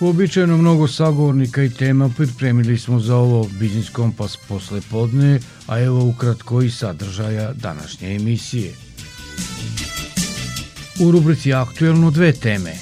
Uobičajeno 0.00 0.56
mnogo 0.56 0.88
sagovornika 0.88 1.62
i 1.62 1.70
tema 1.70 2.08
pripremili 2.16 2.78
smo 2.78 3.00
za 3.00 3.16
ovo 3.16 3.48
Biznis 3.60 3.90
Kompas 3.90 4.36
posle 4.48 4.80
podne, 4.90 5.40
a 5.66 5.80
evo 5.80 6.04
ukratko 6.04 6.62
i 6.62 6.70
sadržaja 6.70 7.52
današnje 7.52 8.14
emisije. 8.14 8.72
U 11.00 11.10
rubrici 11.10 11.52
Aktuelno 11.52 12.10
dve 12.10 12.32
teme. 12.32 12.74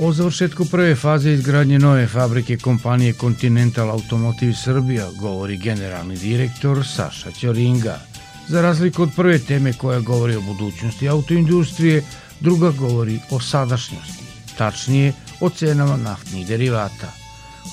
O 0.00 0.12
završetku 0.12 0.64
prve 0.64 0.96
faze 0.96 1.32
izgradnje 1.32 1.78
nove 1.78 2.06
fabrike 2.06 2.56
kompanije 2.56 3.12
Continental 3.12 3.90
Automotive 3.90 4.54
Srbija 4.64 5.10
govori 5.20 5.56
generalni 5.56 6.16
direktor 6.16 6.86
Saša 6.86 7.30
Ćoringa. 7.30 8.00
Za 8.48 8.62
razliku 8.62 9.02
od 9.02 9.10
prve 9.16 9.38
teme 9.38 9.72
koja 9.72 10.00
govori 10.00 10.36
o 10.36 10.40
budućnosti 10.40 11.08
autoindustrije, 11.08 12.02
druga 12.40 12.70
govori 12.70 13.20
o 13.30 13.40
sadašnjosti, 13.40 14.24
tačnije 14.58 15.12
o 15.42 15.50
cenama 15.50 15.96
naftnih 15.96 16.46
derivata. 16.46 17.12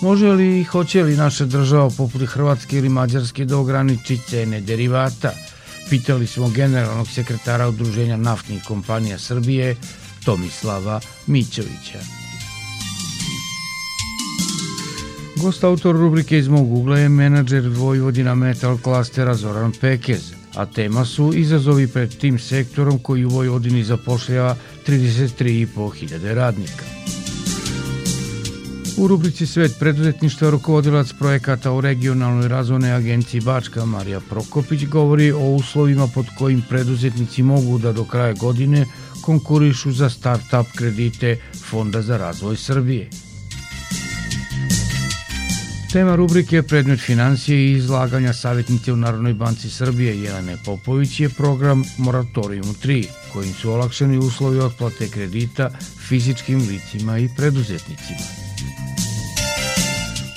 Može 0.01 0.27
li 0.27 0.59
i 0.59 0.63
hoće 0.63 1.03
li 1.03 1.17
naša 1.17 1.45
država 1.45 1.89
poput 1.97 2.21
Hrvatske 2.27 2.77
ili 2.77 2.89
Mađarske 2.89 3.45
da 3.45 3.57
ograniči 3.57 4.17
cene 4.17 4.61
derivata? 4.61 5.31
Pitali 5.89 6.27
smo 6.27 6.49
generalnog 6.49 7.07
sekretara 7.07 7.67
Udruženja 7.67 8.17
naftnih 8.17 8.63
kompanija 8.67 9.19
Srbije, 9.19 9.75
Tomislava 10.25 10.99
Mićovića. 11.27 11.99
Gost 15.35 15.63
autor 15.63 15.95
rubrike 15.95 16.37
iz 16.37 16.47
mog 16.47 16.73
ugla 16.73 16.99
je 16.99 17.09
menadžer 17.09 17.67
Vojvodina 17.67 18.35
Metal 18.35 18.77
klastera 18.77 19.35
Zoran 19.35 19.71
Pekez, 19.81 20.31
a 20.55 20.65
tema 20.65 21.05
su 21.05 21.31
izazovi 21.35 21.87
pred 21.87 22.17
tim 22.17 22.39
sektorom 22.39 22.99
koji 22.99 23.25
u 23.25 23.29
Vojvodini 23.29 23.83
zapošljava 23.83 24.55
33,5 24.87 25.95
hiljade 25.95 26.33
radnika. 26.33 26.98
U 28.99 29.07
rubrici 29.07 29.45
Svet 29.47 29.79
preduzetništva 29.79 30.49
rukovodilac 30.49 31.13
projekata 31.19 31.71
u 31.71 31.81
regionalnoj 31.81 32.47
razvojnoj 32.47 32.91
agenciji 32.91 33.41
Bačka 33.41 33.85
Marija 33.85 34.19
Prokopić 34.19 34.85
govori 34.85 35.31
o 35.31 35.39
uslovima 35.39 36.07
pod 36.07 36.25
kojim 36.37 36.63
preduzetnici 36.69 37.43
mogu 37.43 37.77
da 37.77 37.91
do 37.91 38.03
kraja 38.03 38.33
godine 38.33 38.85
konkurišu 39.21 39.91
za 39.91 40.09
start-up 40.09 40.65
kredite 40.75 41.37
Fonda 41.69 42.01
za 42.01 42.17
razvoj 42.17 42.57
Srbije. 42.57 43.09
Tema 45.93 46.15
rubrike 46.15 46.55
je 46.55 46.63
predmet 46.63 46.99
financije 46.99 47.57
i 47.59 47.71
izlaganja 47.71 48.33
savjetnice 48.33 48.93
u 48.93 48.95
Narodnoj 48.95 49.33
banci 49.33 49.69
Srbije 49.69 50.23
Jelene 50.23 50.57
Popović 50.65 51.19
je 51.19 51.29
program 51.29 51.83
Moratorium 51.97 52.75
3, 52.83 53.05
kojim 53.33 53.53
su 53.53 53.71
olakšeni 53.71 54.17
uslovi 54.17 54.59
otplate 54.59 55.07
kredita 55.07 55.69
fizičkim 56.07 56.59
licima 56.59 57.17
i 57.17 57.29
preduzetnicima. 57.37 58.48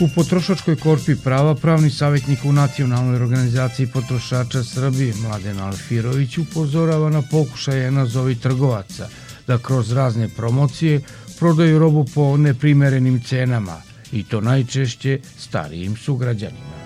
U 0.02 0.08
potrošačkoj 0.14 0.76
korpi 0.76 1.16
prava 1.16 1.54
pravni 1.54 1.90
savjetnik 1.90 2.44
u 2.44 2.52
Nacionalnoj 2.52 3.16
organizaciji 3.16 3.86
potrošača 3.86 4.64
Srbije 4.64 5.14
Mladen 5.22 5.60
Alfirović 5.60 6.38
upozorava 6.38 7.10
na 7.10 7.22
pokušaje 7.30 7.90
nazovi 7.90 8.34
trgovaca 8.34 9.08
da 9.46 9.58
kroz 9.58 9.92
razne 9.92 10.28
promocije 10.28 11.00
prodaju 11.38 11.78
robu 11.78 12.04
po 12.14 12.36
neprimerenim 12.36 13.22
cenama– 13.22 13.82
i 14.12 14.22
to 14.22 14.40
najčešće 14.40 15.18
starijim 15.38 15.96
sugrađanima. 15.96 16.81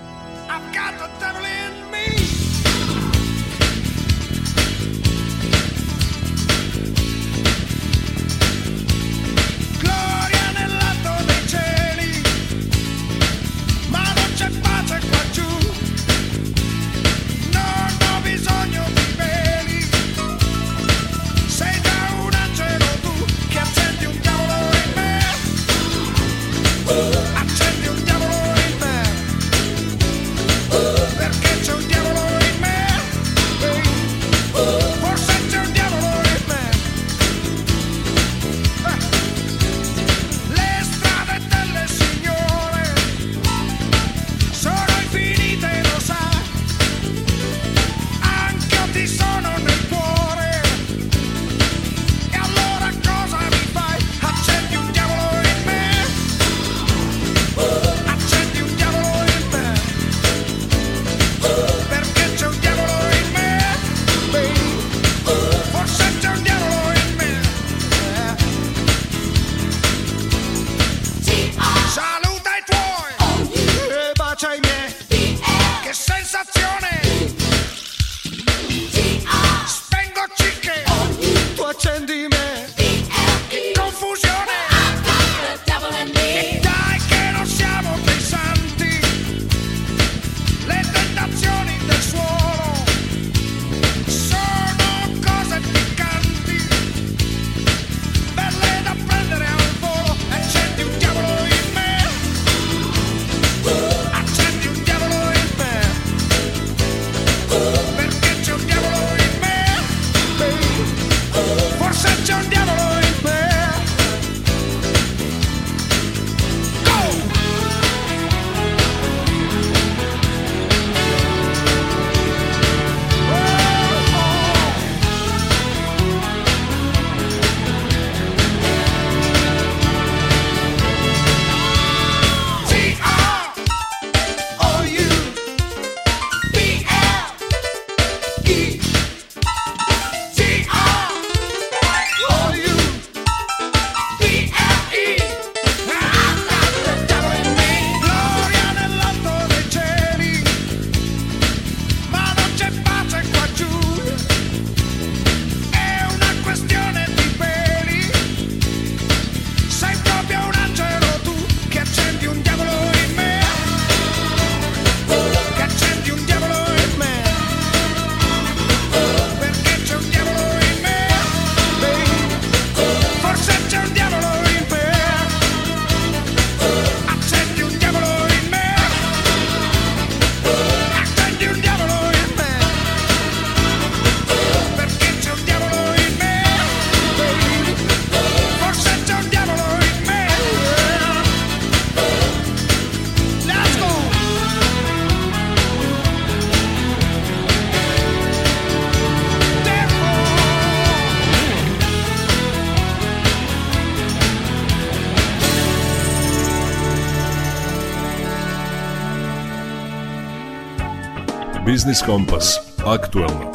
Biznis 211.86 212.03
Kompas. 212.06 212.59
Aktualno. 212.86 213.53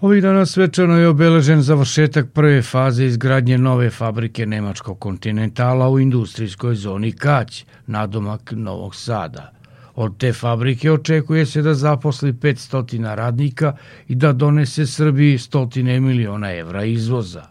Ovih 0.00 0.22
dana 0.22 0.46
svečano 0.46 0.98
je 0.98 1.08
obeležen 1.08 1.62
završetak 1.62 2.26
prve 2.32 2.62
faze 2.62 3.06
izgradnje 3.06 3.58
nove 3.58 3.90
fabrike 3.90 4.46
Nemačkog 4.46 4.98
kontinentala 4.98 5.88
u 5.88 5.98
industrijskoj 5.98 6.74
zoni 6.74 7.12
Kać, 7.12 7.64
nadomak 7.86 8.52
Novog 8.56 8.94
Sada. 8.94 9.52
Od 9.94 10.18
te 10.18 10.32
fabrike 10.32 10.92
očekuje 10.92 11.46
se 11.46 11.62
da 11.62 11.74
zaposli 11.74 12.32
500 12.32 13.14
radnika 13.14 13.76
i 14.08 14.14
da 14.14 14.32
donese 14.32 14.86
Srbiji 14.86 15.38
stotine 15.38 16.00
miliona 16.00 16.52
evra 16.52 16.84
izvoza. 16.84 17.46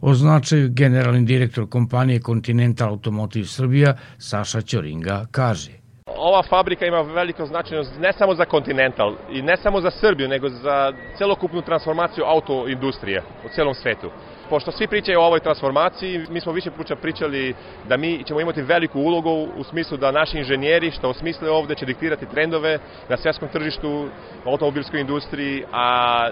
O 0.00 0.14
značaju 0.14 0.70
generalni 0.72 1.24
direktor 1.24 1.68
kompanije 1.68 2.20
Continental 2.20 2.88
Automotive 2.88 3.46
Srbija 3.46 3.96
Saša 4.18 4.60
Ćoringa 4.60 5.26
kaže 5.30 5.79
ova 6.16 6.42
fabrika 6.42 6.86
ima 6.86 7.00
veliko 7.00 7.46
značajnost 7.46 7.98
ne 7.98 8.12
samo 8.12 8.34
za 8.34 8.44
Continental 8.44 9.14
i 9.28 9.42
ne 9.42 9.56
samo 9.56 9.80
za 9.80 9.90
Srbiju, 9.90 10.28
nego 10.28 10.48
za 10.48 10.92
celokupnu 11.14 11.62
transformaciju 11.62 12.24
autoindustrije 12.24 13.22
u 13.44 13.48
celom 13.48 13.74
svetu. 13.74 14.10
Pošto 14.50 14.72
svi 14.72 14.86
pričaju 14.86 15.20
o 15.20 15.24
ovoj 15.24 15.40
transformaciji, 15.40 16.26
mi 16.30 16.40
smo 16.40 16.52
više 16.52 16.70
puta 16.70 16.96
pričali 16.96 17.54
da 17.88 17.96
mi 17.96 18.24
ćemo 18.24 18.40
imati 18.40 18.62
veliku 18.62 19.00
ulogu 19.00 19.48
u 19.56 19.64
smislu 19.64 19.96
da 19.96 20.10
naši 20.10 20.38
inženjeri 20.38 20.90
što 20.90 21.08
osmisle 21.08 21.50
ovde 21.50 21.74
će 21.74 21.86
diktirati 21.86 22.26
trendove 22.26 22.78
na 23.08 23.16
svjetskom 23.16 23.48
tržištu, 23.48 24.08
automobilskoj 24.44 25.00
industriji, 25.00 25.64
a 25.72 26.30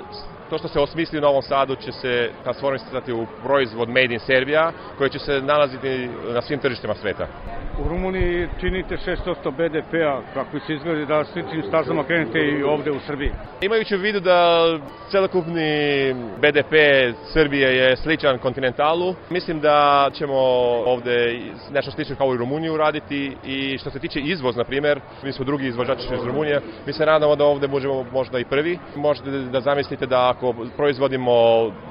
to 0.51 0.59
što 0.59 0.69
se 0.69 0.81
osmisli 0.81 1.19
u 1.19 1.21
Novom 1.21 1.43
Sadu 1.43 1.77
će 1.77 1.93
se 1.93 2.31
transformisati 2.43 3.13
u 3.13 3.27
proizvod 3.43 3.89
Made 3.89 4.15
in 4.15 4.21
Serbia, 4.21 4.73
koji 4.99 5.11
će 5.11 5.19
se 5.19 5.41
nalaziti 5.43 6.09
na 6.35 6.43
svim 6.43 6.59
tržištima 6.59 6.95
sveta. 6.95 7.27
U 7.85 7.89
Rumuniji 7.89 8.49
činite 8.61 8.97
6% 8.97 9.51
BDP-a, 9.51 10.23
kako 10.35 10.61
se 10.61 10.75
izgleda 10.75 11.05
da 11.05 11.25
sličnim 11.25 11.63
stazama 11.63 12.05
krenete 12.05 12.39
i 12.39 12.63
ovde 12.63 12.91
u 12.91 13.01
Srbiji. 13.01 13.33
Imajući 13.61 13.97
u 13.97 13.99
vidu 13.99 14.21
da 14.21 14.61
celokupni 15.11 16.15
BDP 16.41 16.75
Srbije 17.33 17.77
je 17.77 17.97
sličan 18.09 18.39
kontinentalu, 18.39 19.15
mislim 19.31 19.61
da 19.61 20.11
ćemo 20.13 20.39
ovde 20.87 21.41
nešto 21.71 21.91
slično 21.91 22.17
kao 22.17 22.35
i 22.35 22.37
Rumuniju 22.37 22.77
raditi 22.77 23.37
i 23.45 23.79
što 23.79 23.91
se 23.91 23.99
tiče 23.99 24.21
izvoz, 24.21 24.57
na 24.57 24.65
primer, 24.65 25.01
mi 25.23 25.33
smo 25.33 25.45
drugi 25.45 25.67
izvođači 25.67 26.03
iz 26.15 26.25
Rumunije, 26.27 26.61
mi 26.87 26.93
se 26.93 27.07
nadamo 27.07 27.37
da 27.37 27.45
ovde 27.45 27.69
možemo 27.69 28.07
možda 28.13 28.39
i 28.39 28.45
prvi. 28.45 28.79
Možete 28.97 29.31
da 29.31 29.61
zamislite 29.61 30.07
da 30.07 30.31
ako 30.31 30.55
proizvodimo 30.77 31.33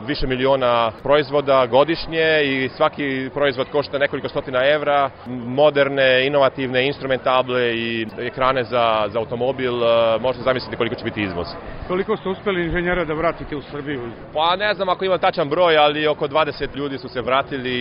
više 0.08 0.28
miliona 0.28 0.92
proizvoda 1.04 1.66
godišnje 1.66 2.42
i 2.44 2.69
svaki 2.69 3.30
proizvod 3.34 3.68
košta 3.72 3.98
nekoliko 3.98 4.30
stotina 4.30 4.66
evra, 4.69 5.10
moderne, 5.46 6.28
inovativne 6.28 6.88
instrumentable 6.88 7.75
i 7.75 8.08
ekrane 8.19 8.64
za, 8.64 9.06
za 9.08 9.19
automobil, 9.19 9.84
e, 9.84 10.19
možete 10.19 10.44
zamisliti 10.44 10.78
koliko 10.78 10.96
će 10.96 11.04
biti 11.04 11.22
izvoz. 11.22 11.48
Koliko 11.88 12.18
ste 12.18 12.30
uspeli 12.30 12.66
inženjera 12.66 13.06
da 13.06 13.14
vratite 13.14 13.56
u 13.56 13.62
Srbiju? 13.62 14.02
Pa 14.34 14.56
ne 14.56 14.74
znam 14.74 14.90
ako 14.90 15.06
ima 15.06 15.18
tačan 15.18 15.50
broj, 15.50 15.78
ali 15.78 16.06
oko 16.07 16.27
20 16.27 16.75
ljudi 16.75 16.98
su 16.98 17.09
se 17.09 17.21
vratili 17.21 17.77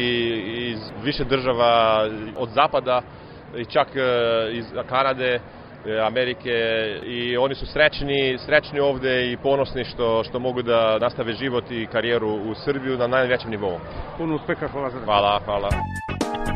iz 0.71 0.79
više 1.05 1.25
država 1.25 2.03
od 2.37 2.49
zapada 2.49 3.03
i 3.57 3.65
čak 3.65 3.89
e, 3.97 4.01
iz 4.53 4.65
Kanade 4.89 5.41
E, 5.87 6.01
Amerike 6.01 6.51
i 7.07 7.37
oni 7.37 7.55
su 7.55 7.67
srećni, 7.67 8.39
srećni 8.47 8.81
ovde 8.81 9.33
i 9.33 9.37
ponosni 9.37 9.85
što, 9.85 10.25
što 10.25 10.39
mogu 10.39 10.63
da 10.63 10.99
nastave 10.99 11.33
život 11.33 11.65
i 11.71 11.87
karijeru 11.93 12.29
u 12.29 12.55
Srbiju 12.65 12.99
na 12.99 13.07
najvećem 13.07 13.51
nivou. 13.51 13.79
Puno 14.19 14.35
uspeha, 14.35 14.69
hvala 14.69 14.91
za 14.91 14.99
Hvala, 15.05 15.41
hvala. 15.45 15.69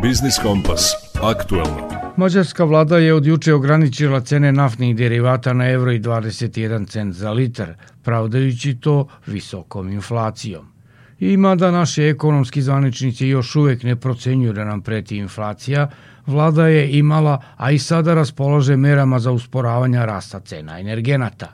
Biznis 0.02 0.38
Kompas. 0.42 0.82
Aktualno. 1.22 1.88
Mađarska 2.16 2.64
vlada 2.64 2.98
je 2.98 3.14
od 3.14 3.26
juče 3.26 3.54
ograničila 3.54 4.20
cene 4.20 4.52
naftnih 4.52 4.96
derivata 4.96 5.52
na 5.52 5.70
euro 5.70 5.92
i 5.92 6.00
21 6.00 6.88
cent 6.88 7.14
za 7.14 7.30
litar, 7.30 7.74
pravdajući 8.04 8.80
to 8.80 9.06
visokom 9.26 9.92
inflacijom. 9.92 10.79
I 11.20 11.36
mada 11.36 11.70
naši 11.70 12.02
ekonomski 12.02 12.62
zvaničnici 12.62 13.28
još 13.28 13.56
uvek 13.56 13.82
ne 13.82 13.96
procenjuju 13.96 14.52
da 14.52 14.64
nam 14.64 14.80
preti 14.80 15.16
inflacija, 15.16 15.88
vlada 16.26 16.66
je 16.66 16.98
imala, 16.98 17.42
a 17.56 17.70
i 17.70 17.78
sada 17.78 18.14
raspolaže 18.14 18.76
merama 18.76 19.18
za 19.18 19.30
usporavanje 19.30 20.06
rasta 20.06 20.40
cena 20.40 20.80
energenata. 20.80 21.48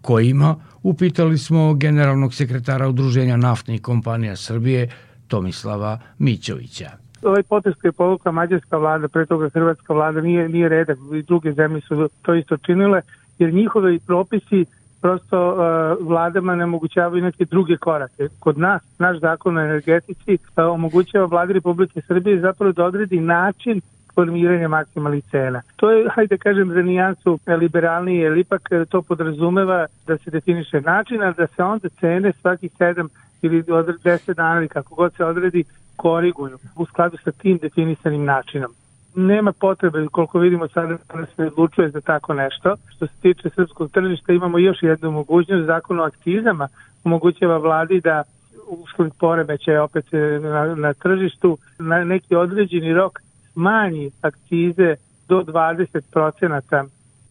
Kojima, 0.00 0.56
upitali 0.82 1.38
smo 1.38 1.74
generalnog 1.74 2.34
sekretara 2.34 2.88
Udruženja 2.88 3.36
naftnih 3.36 3.82
kompanija 3.82 4.36
Srbije, 4.36 4.88
Tomislava 5.28 5.98
Mićovića. 6.18 6.90
Ovaj 7.22 7.42
potez 7.42 7.74
koji 7.80 7.88
je 7.88 7.92
povukla 7.92 8.32
mađarska 8.32 8.76
vlada, 8.76 9.08
pre 9.08 9.26
toga 9.26 9.48
hrvatska 9.48 9.92
vlada, 9.92 10.20
nije, 10.20 10.48
nije 10.48 10.68
redak, 10.68 10.98
i 11.18 11.22
druge 11.22 11.52
zemlje 11.52 11.80
su 11.80 12.08
to 12.22 12.34
isto 12.34 12.56
činile, 12.56 13.00
jer 13.38 13.54
njihovi 13.54 13.98
propisi 13.98 14.64
prosto 15.00 15.50
uh, 15.50 16.06
vladama 16.08 16.56
ne 16.56 16.64
omogućavaju 16.64 17.22
neke 17.22 17.44
druge 17.44 17.76
korake. 17.76 18.28
Kod 18.38 18.58
nas, 18.58 18.82
naš 18.98 19.18
zakon 19.18 19.56
o 19.56 19.60
energetici 19.60 20.32
uh, 20.34 20.64
omogućava 20.64 21.26
vladi 21.26 21.52
Republike 21.52 22.00
Srbije 22.00 22.40
zapravo 22.40 22.72
da 22.72 22.84
odredi 22.84 23.20
način 23.20 23.80
formiranja 24.14 24.68
maksimalnih 24.68 25.24
cena. 25.30 25.62
To 25.76 25.90
je, 25.90 26.08
hajde 26.14 26.38
kažem, 26.38 26.72
za 26.72 26.82
nijansu 26.82 27.38
liberalniji, 27.60 28.18
jer 28.18 28.38
ipak 28.38 28.68
to 28.88 29.02
podrazumeva 29.02 29.86
da 30.06 30.18
se 30.18 30.30
definiše 30.30 30.80
način, 30.80 31.22
a 31.22 31.32
da 31.32 31.46
se 31.46 31.62
onda 31.62 31.88
cene 31.88 32.32
svakih 32.40 32.72
7 32.78 33.08
ili 33.42 33.62
10 33.62 34.34
dana 34.34 34.58
ili 34.58 34.68
kako 34.68 34.94
god 34.94 35.14
se 35.14 35.24
odredi 35.24 35.64
koriguju 35.96 36.58
u 36.76 36.86
skladu 36.86 37.16
sa 37.24 37.32
tim 37.32 37.58
definisanim 37.58 38.24
načinom 38.24 38.70
nema 39.16 39.52
potrebe, 39.52 40.06
koliko 40.12 40.38
vidimo 40.38 40.68
sada 40.68 40.96
da 41.14 41.26
se 41.36 41.46
odlučuje 41.46 41.90
za 41.90 42.00
tako 42.00 42.34
nešto. 42.34 42.74
Što 42.88 43.06
se 43.06 43.12
tiče 43.22 43.50
srpskog 43.50 43.90
tržišta 43.90 44.32
imamo 44.32 44.58
još 44.58 44.82
jednu 44.82 45.10
mogućnost, 45.10 45.66
zakon 45.66 46.00
o 46.00 46.02
akcizama 46.02 46.68
omogućava 47.04 47.58
vladi 47.58 48.00
da 48.00 48.22
usled 48.68 49.12
poremeće 49.20 49.80
opet 49.80 50.04
na, 50.42 50.74
na 50.74 50.94
tržištu 50.94 51.58
na 51.78 52.04
neki 52.04 52.34
određeni 52.34 52.94
rok 52.94 53.20
smanji 53.52 54.10
akcize 54.22 54.94
do 55.28 55.42
20 55.42 56.00
procenata 56.12 56.84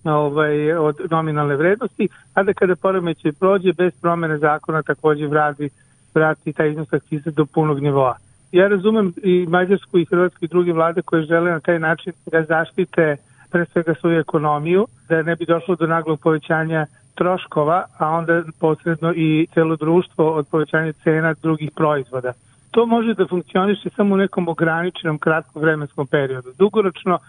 ovaj, 0.04 0.74
od 0.74 0.98
nominalne 1.12 1.56
vrednosti, 1.56 2.08
a 2.34 2.44
da 2.44 2.54
kada 2.54 2.76
poremeće 2.76 3.32
prođe 3.32 3.74
bez 3.74 3.94
promene 4.02 4.38
zakona 4.38 4.84
takođe 4.84 5.28
vrati, 5.28 5.70
vrati 6.16 6.54
taj 6.54 6.70
iznos 6.70 6.94
akcize 6.94 7.32
do 7.32 7.46
punog 7.46 7.80
nivoa 7.80 8.18
ja 8.56 8.68
razumem 8.68 9.14
i 9.24 9.46
Mađarsku 9.50 9.98
i 10.00 10.06
Hrvatsku 10.06 10.46
i 10.46 10.48
druge 10.48 10.74
vlade 10.74 11.02
koje 11.02 11.24
žele 11.24 11.52
na 11.52 11.60
taj 11.60 11.80
način 11.80 12.14
da 12.32 12.44
zaštite 12.44 13.18
pre 13.52 13.66
svega 13.66 13.94
svoju 14.00 14.20
ekonomiju, 14.20 14.88
da 15.10 15.22
ne 15.22 15.36
bi 15.36 15.46
došlo 15.46 15.76
do 15.76 15.88
naglog 15.88 16.20
povećanja 16.20 16.86
troškova, 17.16 17.86
a 17.98 18.10
onda 18.10 18.44
posredno 18.60 19.14
i 19.16 19.48
celo 19.54 19.76
društvo 19.76 20.32
od 20.32 20.48
povećanja 20.48 20.94
cena 21.04 21.34
drugih 21.42 21.72
proizvoda. 21.76 22.34
To 22.72 22.86
može 22.86 23.14
da 23.14 23.28
funkcioniše 23.28 23.90
samo 23.90 24.16
u 24.16 24.18
nekom 24.18 24.48
ograničenom 24.48 25.18
kratkom 25.18 25.62
vremenskom 25.62 26.08
periodu. 26.08 26.54
Dugoročno 26.58 27.20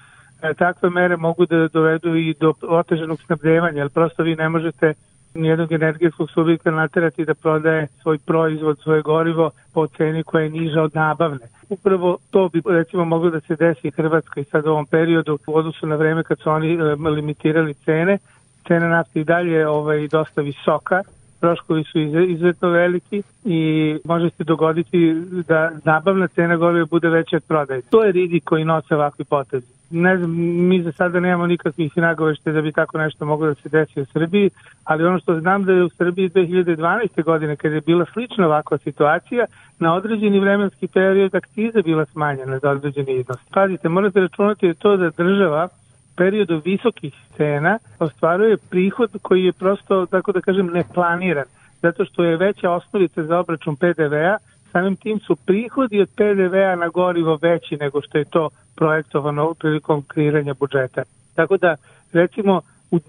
e, 0.42 0.54
takve 0.54 0.90
mere 0.90 1.16
mogu 1.16 1.46
da 1.46 1.68
dovedu 1.68 2.14
i 2.16 2.34
do 2.40 2.52
oteženog 2.62 3.22
snabdevanja, 3.22 3.78
jer 3.78 3.88
prosto 3.88 4.22
vi 4.22 4.36
ne 4.36 4.48
možete 4.48 4.94
nijednog 5.36 5.72
energetskog 5.72 6.30
subjekta 6.30 6.70
naterati 6.70 7.24
da 7.24 7.34
prodaje 7.34 7.86
svoj 8.02 8.18
proizvod, 8.18 8.78
svoje 8.82 9.02
gorivo 9.02 9.50
po 9.74 9.86
ceni 9.86 10.22
koja 10.22 10.42
je 10.42 10.50
niža 10.50 10.82
od 10.82 10.94
nabavne. 10.94 11.46
Upravo 11.68 12.18
to 12.30 12.48
bi 12.48 12.62
recimo 12.66 13.04
moglo 13.04 13.30
da 13.30 13.40
se 13.40 13.56
desi 13.56 13.90
Hrvatskoj 13.90 14.44
sad 14.44 14.66
u 14.66 14.70
ovom 14.70 14.86
periodu 14.86 15.38
u 15.46 15.56
odnosu 15.56 15.86
na 15.86 15.96
vreme 15.96 16.22
kad 16.22 16.38
su 16.38 16.50
oni 16.50 16.74
e, 16.74 17.10
limitirali 17.10 17.74
cene. 17.74 18.18
Cena 18.66 18.88
nafte 18.88 19.20
i 19.20 19.24
dalje 19.24 19.52
je 19.52 19.68
ovaj, 19.68 20.08
dosta 20.08 20.40
visoka, 20.40 21.02
troškovi 21.40 21.84
su 21.84 21.98
izuzetno 21.98 22.68
veliki 22.68 23.22
i 23.44 23.98
može 24.04 24.30
se 24.30 24.44
dogoditi 24.44 25.14
da 25.48 25.70
nabavna 25.84 26.28
cena 26.28 26.56
goriva 26.56 26.86
bude 26.90 27.08
veća 27.08 27.36
od 27.36 27.44
prodaje. 27.48 27.82
To 27.82 28.04
je 28.04 28.12
rizik 28.12 28.44
koji 28.44 28.64
nose 28.64 28.94
ovakvi 28.94 29.24
potezi 29.24 29.75
ne 29.90 30.16
znam, 30.16 30.30
mi 30.68 30.82
za 30.82 30.92
sada 30.92 31.20
nemamo 31.20 31.46
nikakvih 31.46 31.96
nagovešte 31.96 32.52
da 32.52 32.62
bi 32.62 32.72
tako 32.72 32.98
nešto 32.98 33.24
moglo 33.24 33.46
da 33.46 33.54
se 33.54 33.68
desi 33.68 34.00
u 34.00 34.06
Srbiji, 34.06 34.50
ali 34.84 35.04
ono 35.04 35.18
što 35.18 35.40
znam 35.40 35.64
da 35.64 35.72
je 35.72 35.84
u 35.84 35.88
Srbiji 35.88 36.30
2012. 36.30 37.24
godine, 37.24 37.56
kada 37.56 37.74
je 37.74 37.80
bila 37.80 38.04
slična 38.12 38.46
ovakva 38.46 38.78
situacija, 38.78 39.46
na 39.78 39.94
određeni 39.94 40.40
vremenski 40.40 40.86
period 40.86 41.34
akciza 41.34 41.82
bila 41.82 42.04
smanjena 42.04 42.58
za 42.58 42.70
određeni 42.70 43.12
iznos. 43.12 43.38
Pazite, 43.52 43.88
morate 43.88 44.20
računati 44.20 44.68
da 44.68 44.74
to 44.74 44.96
da 44.96 45.10
država 45.10 45.68
periodu 46.16 46.62
visokih 46.64 47.14
cena 47.36 47.78
ostvaruje 47.98 48.56
prihod 48.56 49.10
koji 49.22 49.44
je 49.44 49.52
prosto, 49.52 50.06
tako 50.06 50.32
da 50.32 50.40
kažem, 50.40 50.66
neplaniran, 50.66 51.44
zato 51.82 52.04
što 52.04 52.24
je 52.24 52.36
veća 52.36 52.70
osnovica 52.70 53.24
za 53.24 53.38
obračun 53.38 53.76
PDV-a, 53.76 54.36
samim 54.72 54.96
tim 54.96 55.20
su 55.20 55.36
prihodi 55.36 56.00
od 56.00 56.08
PDV-a 56.16 56.76
na 56.76 56.88
gorivo 56.88 57.38
veći 57.42 57.76
nego 57.76 58.02
što 58.02 58.18
je 58.18 58.24
to 58.24 58.50
projektovano 58.76 59.54
prilikom 59.54 60.02
kreiranja 60.02 60.54
budžeta. 60.54 61.02
Tako 61.34 61.56
da, 61.56 61.76
recimo, 62.12 62.60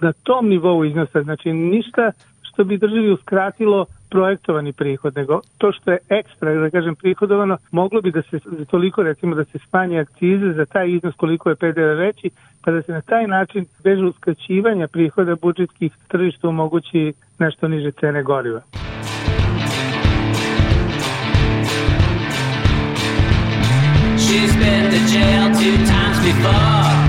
na 0.02 0.14
tom 0.14 0.50
nivou 0.50 0.86
iznosa, 0.86 1.24
znači 1.24 1.54
ništa 1.54 2.12
što 2.42 2.64
bi 2.64 2.78
državi 2.78 3.12
uskratilo 3.12 3.86
projektovani 4.10 4.74
prihod, 4.74 5.16
nego 5.16 5.42
to 5.58 5.72
što 5.72 5.92
je 5.92 5.98
ekstra, 6.10 6.54
da 6.54 6.70
kažem, 6.70 6.96
prihodovano, 6.96 7.58
moglo 7.72 8.02
bi 8.02 8.12
da 8.12 8.22
se 8.22 8.40
toliko, 8.72 9.04
recimo, 9.04 9.36
da 9.36 9.44
se 9.46 9.60
smanje 9.70 10.00
akcize 10.00 10.54
za 10.54 10.66
taj 10.66 10.92
iznos 10.92 11.16
koliko 11.16 11.50
je 11.50 11.56
PDV 11.56 11.98
veći, 11.98 12.30
pa 12.66 12.72
da 12.72 12.82
se 12.82 12.92
na 12.92 13.02
taj 13.02 13.28
način, 13.28 13.66
bez 13.84 14.00
uskraćivanja 14.00 14.88
prihoda 14.88 15.36
budžetskih 15.36 15.92
tržišta 16.08 16.48
omogući 16.48 17.14
nešto 17.40 17.68
niže 17.68 17.92
cene 17.92 18.24
goriva. 18.24 18.62
She's 24.28 24.54
been 24.58 24.92
to 24.92 25.00
jail 25.08 25.56
two 25.56 25.78
times 25.86 26.20
before. 26.20 27.07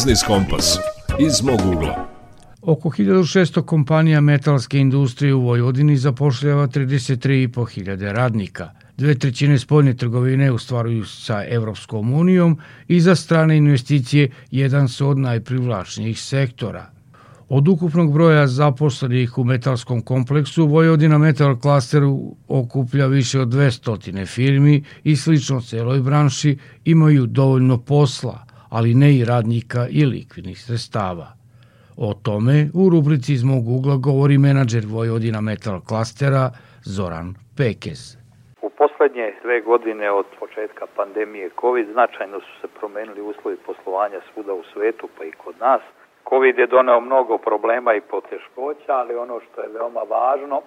Biznis 0.00 0.22
Kompas 0.26 0.78
iz 1.18 1.42
mog 1.42 1.60
ugla. 1.74 2.08
Oko 2.62 2.88
1600 2.88 3.64
kompanija 3.64 4.20
metalske 4.20 4.78
industrije 4.78 5.34
u 5.34 5.40
Vojvodini 5.40 5.96
zapošljava 5.96 6.66
33.500 6.66 8.12
radnika. 8.12 8.70
Dve 8.96 9.14
trećine 9.14 9.58
spoljne 9.58 9.94
trgovine 9.96 10.52
ustvaruju 10.52 11.04
sa 11.04 11.44
Evropskom 11.48 12.12
unijom 12.12 12.58
i 12.88 13.00
za 13.00 13.14
strane 13.14 13.56
investicije 13.56 14.30
jedan 14.50 14.88
su 14.88 15.08
od 15.08 15.18
najprivlačnijih 15.18 16.20
sektora. 16.20 16.90
Od 17.48 17.68
ukupnog 17.68 18.12
broja 18.12 18.46
zaposlenih 18.46 19.38
u 19.38 19.44
metalskom 19.44 20.02
kompleksu, 20.02 20.66
Vojvodina 20.66 21.18
Metal 21.18 21.56
Cluster 21.60 22.02
okuplja 22.48 23.06
više 23.06 23.40
od 23.40 23.48
200 23.48 24.26
firmi 24.26 24.84
i 25.04 25.16
slično 25.16 25.60
celoj 25.60 26.00
branši 26.00 26.58
imaju 26.84 27.26
dovoljno 27.26 27.78
posla, 27.78 28.49
ali 28.70 28.94
ne 28.94 29.10
i 29.18 29.24
radnika 29.24 29.86
i 29.90 30.04
likvidnih 30.04 30.58
sredstava. 30.58 31.26
O 31.96 32.14
tome 32.26 32.56
u 32.74 32.90
rubrici 32.90 33.32
iz 33.32 33.44
mog 33.44 33.68
ugla 33.68 33.96
govori 33.96 34.38
menadžer 34.38 34.84
Vojvodina 34.86 35.40
Metal 35.40 35.80
Klastera 35.88 36.50
Zoran 36.84 37.34
Pekez. 37.56 38.00
U 38.62 38.70
poslednje 38.70 39.26
dve 39.44 39.60
godine 39.60 40.10
od 40.10 40.26
početka 40.40 40.84
pandemije 40.96 41.50
COVID 41.60 41.86
značajno 41.92 42.40
su 42.40 42.52
se 42.60 42.68
promenili 42.78 43.20
uslovi 43.20 43.56
poslovanja 43.66 44.20
svuda 44.32 44.52
u 44.54 44.62
svetu 44.72 45.08
pa 45.18 45.24
i 45.24 45.32
kod 45.42 45.54
nas. 45.60 45.82
COVID 46.28 46.58
je 46.58 46.66
doneo 46.66 47.00
mnogo 47.00 47.38
problema 47.38 47.94
i 47.94 48.06
poteškoća, 48.14 48.92
ali 49.00 49.14
ono 49.14 49.40
što 49.46 49.60
je 49.62 49.74
veoma 49.78 50.02
važno 50.16 50.62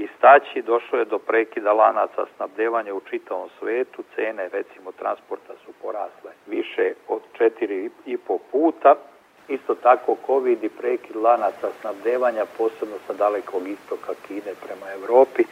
istaći, 0.00 0.62
došlo 0.62 0.98
je 0.98 1.04
do 1.04 1.18
prekida 1.18 1.72
lanaca 1.72 2.26
snabdevanja 2.36 2.94
u 2.94 3.00
čitavom 3.00 3.48
svetu, 3.58 4.02
cene 4.14 4.48
recimo 4.48 4.92
transporta 4.92 5.52
su 5.64 5.72
porasle 5.82 6.32
više 6.46 6.92
od 7.08 7.22
4,5 7.38 8.38
puta, 8.52 8.94
Isto 9.48 9.74
tako 9.74 10.16
COVID 10.26 10.64
i 10.64 10.68
prekid 10.68 11.16
lanaca 11.16 11.68
snabdevanja, 11.80 12.44
posebno 12.58 12.96
sa 13.06 13.12
dalekog 13.12 13.68
istoka 13.68 14.12
Kine 14.26 14.52
prema 14.64 14.86
Evropi, 14.92 15.42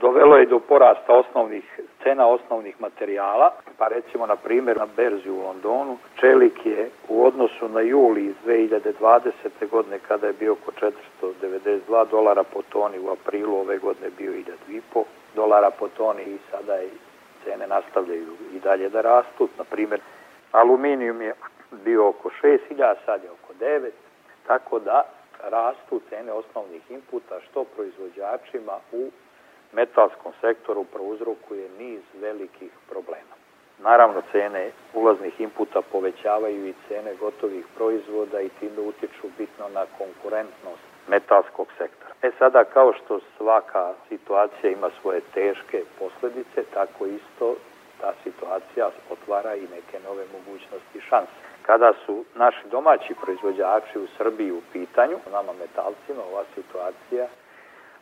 dovelo 0.00 0.36
je 0.36 0.46
do 0.46 0.58
porasta 0.58 1.12
osnovnih 1.12 1.80
cena 2.02 2.26
osnovnih 2.26 2.80
materijala, 2.80 3.52
pa 3.78 3.88
recimo 3.88 4.26
na 4.26 4.36
primjer 4.36 4.76
na 4.76 4.86
berzi 4.96 5.30
u 5.30 5.42
Londonu 5.42 5.98
čelik 6.20 6.66
je 6.66 6.90
u 7.08 7.26
odnosu 7.26 7.68
na 7.68 7.80
juli 7.80 8.24
iz 8.24 8.34
2020. 8.46 9.30
godine 9.70 9.98
kada 10.08 10.26
je 10.26 10.32
bio 10.32 10.52
oko 10.52 10.72
492 11.22 12.10
dolara 12.10 12.42
po 12.42 12.62
toni, 12.62 12.98
u 12.98 13.10
aprilu 13.10 13.56
ove 13.56 13.78
godine 13.78 14.10
bio 14.18 14.32
1500 14.32 15.04
dolara 15.34 15.70
po 15.70 15.88
toni 15.88 16.22
i 16.22 16.38
sada 16.50 16.74
je 16.74 16.88
cene 17.44 17.66
nastavljaju 17.66 18.32
i 18.54 18.60
dalje 18.60 18.88
da 18.88 19.00
rastu. 19.00 19.48
Na 19.58 19.64
primjer, 19.64 20.00
aluminijum 20.52 21.22
je 21.22 21.34
bio 21.84 22.08
oko 22.08 22.30
6000, 22.42 22.94
sad 23.04 23.24
je 23.24 23.30
oko 23.30 23.52
9, 23.60 23.90
tako 24.46 24.78
da 24.78 25.02
rastu 25.42 26.00
cene 26.08 26.32
osnovnih 26.32 26.90
inputa 26.90 27.40
što 27.40 27.64
proizvođačima 27.64 28.72
u 28.92 29.10
metalskom 29.76 30.32
sektoru 30.40 30.84
prouzrokuje 30.84 31.68
niz 31.78 32.02
velikih 32.20 32.72
problema. 32.90 33.34
Naravno, 33.78 34.22
cene 34.32 34.70
ulaznih 34.94 35.40
inputa 35.40 35.80
povećavaju 35.92 36.66
i 36.68 36.74
cene 36.88 37.14
gotovih 37.14 37.64
proizvoda 37.76 38.40
i 38.40 38.54
time 38.60 38.80
utiču 38.80 39.26
bitno 39.38 39.68
na 39.68 39.84
konkurentnost 39.98 40.84
metalskog 41.08 41.68
sektora. 41.78 42.12
E 42.22 42.30
sada, 42.38 42.64
kao 42.64 42.92
što 42.92 43.20
svaka 43.36 43.94
situacija 44.08 44.70
ima 44.70 44.90
svoje 45.00 45.20
teške 45.34 45.84
posledice, 45.98 46.62
tako 46.74 47.06
isto 47.06 47.56
ta 48.00 48.12
situacija 48.24 48.90
otvara 49.10 49.54
i 49.54 49.60
neke 49.76 49.96
nove 50.08 50.24
mogućnosti 50.36 50.98
i 50.98 51.00
šanse. 51.00 51.32
Kada 51.62 51.92
su 52.06 52.24
naši 52.34 52.68
domaći 52.70 53.14
proizvođači 53.22 53.98
u 53.98 54.06
Srbiji 54.16 54.52
u 54.52 54.62
pitanju, 54.72 55.16
nama 55.32 55.52
metalcima, 55.52 56.22
ova 56.30 56.44
situacija 56.54 57.26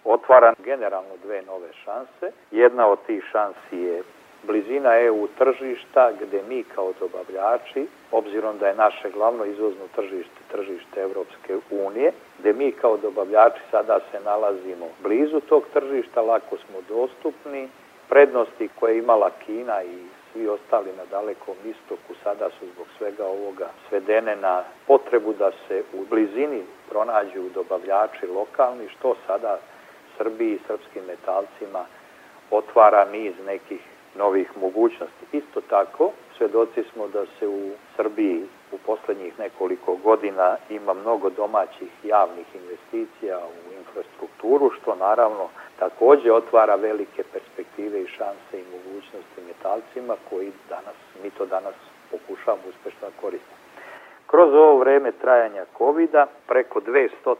otvara 0.04 0.54
generalno 0.64 1.16
dve 1.24 1.42
nove 1.42 1.68
šanse. 1.84 2.32
Jedna 2.50 2.86
od 2.86 2.98
tih 3.06 3.24
šansi 3.32 3.76
je 3.76 4.02
blizina 4.46 5.00
EU 5.00 5.28
tržišta 5.38 6.12
gde 6.20 6.42
mi 6.48 6.64
kao 6.74 6.92
dobavljači, 7.00 7.86
obzirom 8.12 8.58
da 8.58 8.68
je 8.68 8.74
naše 8.74 9.10
glavno 9.10 9.44
izvozno 9.44 9.84
tržište 9.96 10.44
tržište 10.52 11.00
Evropske 11.00 11.58
unije, 11.70 12.12
gde 12.38 12.52
mi 12.52 12.72
kao 12.72 12.96
dobavljači 12.96 13.60
sada 13.70 13.98
se 14.10 14.20
nalazimo 14.20 14.86
blizu 15.02 15.40
tog 15.40 15.62
tržišta, 15.72 16.20
lako 16.20 16.56
smo 16.56 16.78
dostupni, 16.88 17.68
prednosti 18.08 18.68
koje 18.78 18.92
je 18.92 18.98
imala 18.98 19.30
Kina 19.46 19.82
i 19.82 19.98
svi 20.32 20.48
ostali 20.48 20.90
na 20.96 21.04
dalekom 21.10 21.54
istoku 21.64 22.14
sada 22.24 22.50
su 22.58 22.66
zbog 22.74 22.86
svega 22.98 23.26
ovoga 23.26 23.68
svedene 23.88 24.36
na 24.36 24.62
potrebu 24.86 25.32
da 25.32 25.50
se 25.68 25.82
u 25.92 26.04
blizini 26.10 26.62
pronađu 26.88 27.42
dobavljači 27.54 28.26
lokalni, 28.26 28.88
što 28.88 29.14
sada 29.26 29.58
Srbiji 30.18 30.58
srpskim 30.66 31.04
metalcima 31.06 31.84
otvara 32.50 33.04
niz 33.04 33.34
nekih 33.46 33.80
novih 34.14 34.56
mogućnosti. 34.56 35.24
Isto 35.32 35.60
tako, 35.60 36.10
svedoci 36.36 36.82
smo 36.92 37.08
da 37.08 37.26
se 37.38 37.48
u 37.48 37.70
Srbiji 37.96 38.46
u 38.72 38.78
poslednjih 38.86 39.38
nekoliko 39.38 39.96
godina 39.96 40.56
ima 40.70 40.94
mnogo 40.94 41.30
domaćih 41.30 41.90
javnih 42.04 42.46
investicija 42.54 43.38
u 43.38 43.72
infrastrukturu, 43.78 44.70
što 44.70 44.94
naravno 44.94 45.48
takođe 45.78 46.32
otvara 46.32 46.74
velike 46.74 47.22
perspektive 47.32 48.02
i 48.02 48.06
šanse 48.06 48.54
i 48.58 48.70
mogućnosti 48.76 49.46
metalcima 49.48 50.14
koji 50.30 50.52
danas, 50.68 50.96
mi 51.22 51.30
to 51.30 51.46
danas 51.46 51.74
pokušavamo 52.10 52.62
uspešno 52.68 53.00
da 53.00 53.20
koristiti. 53.20 53.63
Kroz 54.34 54.54
ovo 54.54 54.78
vreme 54.78 55.12
trajanja 55.12 55.64
covid 55.78 56.10
preko 56.46 56.80
200 56.80 57.36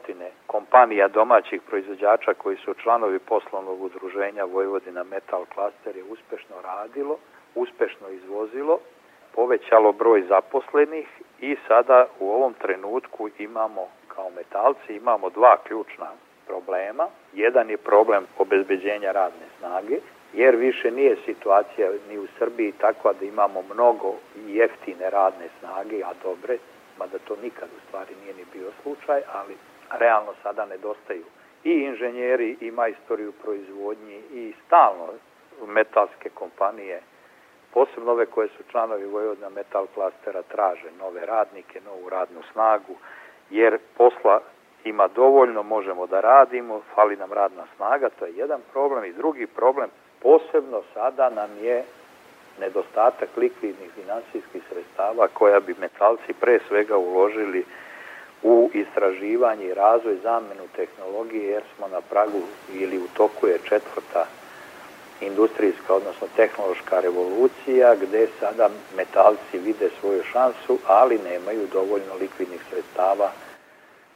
kompanija 0.46 1.08
domaćih 1.08 1.60
proizvođača 1.62 2.34
koji 2.34 2.56
su 2.56 2.74
članovi 2.74 3.18
poslovnog 3.18 3.82
udruženja 3.82 4.44
Vojvodina 4.44 5.02
Metal 5.04 5.44
Cluster 5.54 5.96
je 5.96 6.04
uspešno 6.04 6.56
radilo, 6.64 7.16
uspešno 7.54 8.08
izvozilo, 8.08 8.78
povećalo 9.34 9.92
broj 9.92 10.22
zaposlenih 10.22 11.08
i 11.40 11.56
sada 11.68 12.06
u 12.20 12.30
ovom 12.30 12.54
trenutku 12.54 13.28
imamo 13.38 13.88
kao 14.08 14.30
metalci 14.36 14.96
imamo 14.96 15.30
dva 15.30 15.56
ključna 15.66 16.10
problema. 16.46 17.06
Jedan 17.32 17.70
je 17.70 17.76
problem 17.76 18.26
obezbeđenja 18.38 19.12
radne 19.12 19.46
snage, 19.58 19.98
jer 20.32 20.56
više 20.56 20.90
nije 20.90 21.16
situacija 21.24 21.90
ni 22.08 22.18
u 22.18 22.26
Srbiji 22.38 22.72
takva 22.72 23.12
da 23.12 23.24
imamo 23.24 23.62
mnogo 23.74 24.14
jeftine 24.46 25.10
radne 25.10 25.48
snage, 25.60 26.02
a 26.04 26.12
dobre, 26.22 26.58
mada 26.98 27.18
to 27.28 27.36
nikad 27.42 27.68
u 27.76 27.80
stvari 27.88 28.14
nije 28.22 28.34
ni 28.34 28.44
bio 28.52 28.70
slučaj, 28.82 29.22
ali 29.32 29.56
realno 29.90 30.32
sada 30.42 30.66
nedostaju 30.66 31.24
i 31.64 31.70
inženjeri 31.70 32.56
i 32.60 32.70
majstori 32.70 33.26
u 33.26 33.32
proizvodnji 33.32 34.22
i 34.32 34.54
stalno 34.66 35.06
metalske 35.66 36.30
kompanije, 36.30 37.00
posebno 37.72 38.12
ove 38.12 38.26
koje 38.26 38.48
su 38.48 38.62
članovi 38.70 39.04
Vojvodna 39.04 39.48
Metal 39.48 39.86
Klastera, 39.94 40.42
traže 40.42 40.90
nove 40.98 41.26
radnike, 41.26 41.80
novu 41.80 42.08
radnu 42.08 42.42
snagu, 42.52 42.94
jer 43.50 43.78
posla 43.96 44.40
ima 44.84 45.08
dovoljno, 45.08 45.62
možemo 45.62 46.06
da 46.06 46.20
radimo, 46.20 46.82
fali 46.94 47.16
nam 47.16 47.32
radna 47.32 47.64
snaga, 47.76 48.08
to 48.18 48.26
je 48.26 48.36
jedan 48.36 48.60
problem. 48.72 49.04
I 49.04 49.12
drugi 49.12 49.46
problem, 49.46 49.90
posebno 50.22 50.82
sada 50.94 51.30
nam 51.30 51.50
je 51.62 51.84
nedostatak 52.60 53.28
likvidnih 53.36 53.90
finansijskih 53.94 54.62
sredstava 54.68 55.28
koja 55.28 55.60
bi 55.60 55.74
metalci 55.80 56.32
pre 56.40 56.58
svega 56.68 56.96
uložili 56.96 57.64
u 58.42 58.70
istraživanje 58.74 59.64
i 59.66 59.74
razvoj 59.74 60.16
zamenu 60.22 60.64
tehnologije 60.76 61.50
jer 61.50 61.62
smo 61.76 61.88
na 61.88 62.00
pragu 62.00 62.42
ili 62.72 62.98
u 62.98 63.08
toku 63.16 63.46
je 63.46 63.58
četvrta 63.58 64.26
industrijska, 65.20 65.94
odnosno 65.94 66.26
tehnološka 66.36 67.00
revolucija 67.00 67.94
gde 67.94 68.26
sada 68.40 68.68
metalci 68.96 69.58
vide 69.58 69.90
svoju 70.00 70.22
šansu, 70.22 70.78
ali 70.86 71.18
nemaju 71.18 71.66
dovoljno 71.72 72.14
likvidnih 72.20 72.60
sredstava 72.70 73.30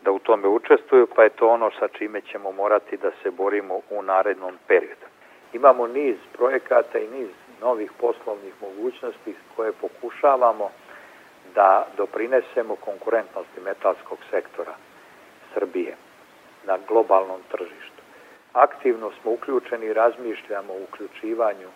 da 0.05 0.13
u 0.13 0.19
tome 0.19 0.49
učestvuju, 0.49 1.07
pa 1.17 1.23
je 1.23 1.31
to 1.31 1.49
ono 1.49 1.71
sa 1.79 1.89
čime 1.89 2.21
ćemo 2.21 2.53
morati 2.53 2.97
da 2.97 3.11
se 3.23 3.31
borimo 3.31 3.81
u 3.91 4.03
narednom 4.03 4.59
periodu. 4.67 5.07
Imamo 5.53 5.87
niz 5.87 6.17
projekata 6.33 6.99
i 6.99 7.09
niz 7.09 7.29
novih 7.61 7.91
poslovnih 8.01 8.55
mogućnosti 8.63 9.35
koje 9.57 9.73
pokušavamo 9.73 10.71
da 11.55 11.87
doprinesemo 11.97 12.77
konkurentnosti 12.77 13.61
metalskog 13.61 14.19
sektora 14.31 14.75
Srbije 15.55 15.97
na 16.67 16.79
globalnom 16.89 17.41
tržištu. 17.51 18.03
Aktivno 18.53 19.11
smo 19.23 19.33
uključeni 19.33 19.87
i 19.87 19.93
razmišljamo 19.93 20.73
o 20.73 20.83
uključivanju 20.83 21.69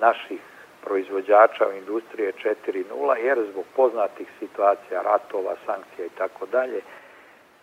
naših 0.00 0.40
proizvođača 0.84 1.68
u 1.68 1.72
industrije 1.72 2.32
4.0 2.32 3.16
jer 3.16 3.38
zbog 3.50 3.64
poznatih 3.76 4.28
situacija, 4.38 5.02
ratova, 5.02 5.54
sankcija 5.66 6.06
i 6.06 6.16
tako 6.18 6.46
dalje, 6.46 6.80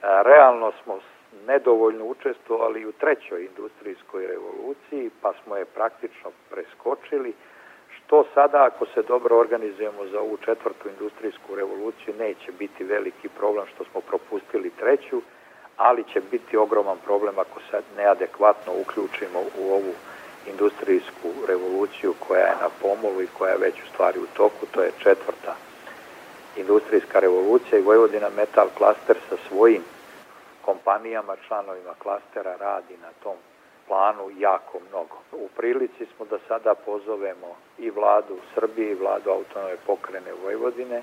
realno 0.01 0.71
smo 0.83 0.99
nedovoljno 1.47 2.05
učestvovali 2.05 2.85
u 2.85 2.91
trećoj 2.91 3.45
industrijskoj 3.45 4.27
revoluciji, 4.27 5.11
pa 5.21 5.33
smo 5.43 5.55
je 5.55 5.65
praktično 5.65 6.31
preskočili, 6.49 7.33
što 7.97 8.25
sada 8.33 8.63
ako 8.65 8.85
se 8.85 9.01
dobro 9.01 9.37
organizujemo 9.37 10.05
za 10.07 10.19
ovu 10.19 10.37
četvrtu 10.37 10.89
industrijsku 10.89 11.55
revoluciju 11.55 12.13
neće 12.19 12.51
biti 12.51 12.83
veliki 12.83 13.29
problem 13.29 13.65
što 13.75 13.83
smo 13.83 14.01
propustili 14.01 14.69
treću, 14.69 15.21
ali 15.77 16.03
će 16.13 16.21
biti 16.31 16.57
ogroman 16.57 16.97
problem 17.05 17.39
ako 17.39 17.59
se 17.69 17.81
neadekvatno 17.97 18.73
uključimo 18.81 19.39
u 19.59 19.73
ovu 19.73 19.93
industrijsku 20.47 21.27
revoluciju 21.47 22.13
koja 22.27 22.45
je 22.45 22.55
na 22.61 22.69
pomolu 22.81 23.21
i 23.21 23.33
koja 23.37 23.51
je 23.51 23.57
već 23.57 23.75
u 23.83 23.87
stvari 23.93 24.19
u 24.19 24.27
toku, 24.37 24.65
to 24.71 24.81
je 24.81 24.91
četvrta 24.97 25.55
industrijska 26.57 27.19
revolucija 27.19 27.79
i 27.79 27.81
Vojvodina 27.81 28.29
Metal 28.29 28.67
Cluster 28.77 29.17
sa 29.29 29.35
svojim 29.47 29.81
kompanijama, 30.65 31.35
članovima 31.47 31.93
klastera 32.03 32.55
radi 32.55 32.97
na 32.97 33.11
tom 33.23 33.35
planu 33.87 34.31
jako 34.37 34.79
mnogo. 34.89 35.17
U 35.31 35.47
prilici 35.57 36.05
smo 36.15 36.25
da 36.25 36.37
sada 36.47 36.75
pozovemo 36.85 37.55
i 37.77 37.89
vladu 37.89 38.37
Srbije 38.55 38.91
i 38.91 39.01
vladu 39.03 39.29
autonome 39.29 39.75
pokrene 39.85 40.31
Vojvodine 40.43 41.01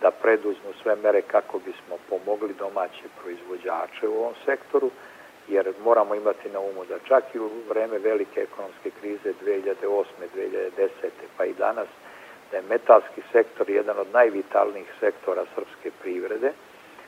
da 0.00 0.10
preduzmu 0.10 0.72
sve 0.82 0.96
mere 0.96 1.22
kako 1.22 1.58
bismo 1.58 1.96
pomogli 2.08 2.54
domaće 2.58 3.04
proizvođače 3.20 4.08
u 4.08 4.18
ovom 4.20 4.34
sektoru, 4.44 4.90
jer 5.48 5.72
moramo 5.84 6.14
imati 6.14 6.48
na 6.50 6.60
umu 6.60 6.84
da 6.84 6.98
čak 6.98 7.24
i 7.34 7.38
u 7.38 7.50
vreme 7.68 7.98
velike 7.98 8.40
ekonomske 8.40 8.90
krize 9.00 9.32
2008. 9.44 10.04
2010. 10.36 10.88
pa 11.36 11.44
i 11.44 11.54
danas 11.54 11.88
da 12.50 12.56
je 12.56 12.62
metalski 12.68 13.22
sektor 13.32 13.70
jedan 13.70 13.98
od 13.98 14.06
najvitalnijih 14.12 14.86
sektora 15.00 15.44
srpske 15.54 15.90
privrede 16.02 16.52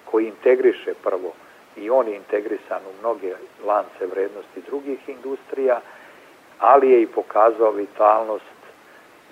koji 0.05 0.27
integriše 0.27 0.95
prvo 1.03 1.33
i 1.77 1.91
on 1.91 2.09
je 2.09 2.17
integrisan 2.17 2.81
u 2.91 3.01
mnoge 3.01 3.35
lance 3.67 4.07
vrednosti 4.07 4.61
drugih 4.67 5.09
industrija, 5.09 5.81
ali 6.59 6.91
je 6.91 7.03
i 7.03 7.07
pokazao 7.07 7.71
vitalnost 7.71 8.57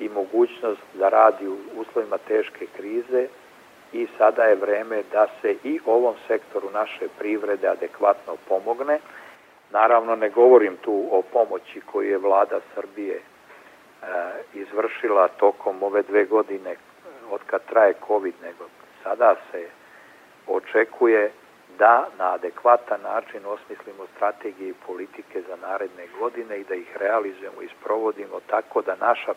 i 0.00 0.08
mogućnost 0.08 0.82
da 0.94 1.08
radi 1.08 1.48
u 1.48 1.56
uslovima 1.76 2.18
teške 2.18 2.66
krize 2.76 3.28
i 3.92 4.06
sada 4.18 4.42
je 4.42 4.54
vreme 4.54 5.02
da 5.12 5.26
se 5.42 5.56
i 5.64 5.80
ovom 5.86 6.14
sektoru 6.28 6.70
naše 6.70 7.08
privrede 7.18 7.68
adekvatno 7.68 8.36
pomogne. 8.48 8.98
Naravno 9.70 10.16
ne 10.16 10.30
govorim 10.30 10.76
tu 10.76 11.08
o 11.10 11.22
pomoći 11.22 11.80
koju 11.80 12.10
je 12.10 12.18
vlada 12.18 12.60
Srbije 12.74 13.16
e, 13.16 13.22
izvršila 14.54 15.28
tokom 15.28 15.82
ove 15.82 16.02
dve 16.02 16.24
godine 16.24 16.76
od 17.30 17.40
kad 17.46 17.64
traje 17.64 17.94
COVID, 18.06 18.34
nego 18.42 18.64
sada 19.02 19.34
se 19.50 19.68
očekuje 20.46 21.32
da 21.78 22.08
na 22.18 22.32
adekvatan 22.34 23.00
način 23.02 23.40
osmislimo 23.46 24.06
strategije 24.16 24.68
i 24.70 24.80
politike 24.86 25.42
za 25.48 25.56
naredne 25.56 26.06
godine 26.18 26.60
i 26.60 26.64
da 26.64 26.74
ih 26.74 26.96
realizujemo 26.96 27.62
i 27.62 27.68
sprovodimo 27.78 28.40
tako 28.46 28.82
da 28.82 28.96
naša 28.96 29.34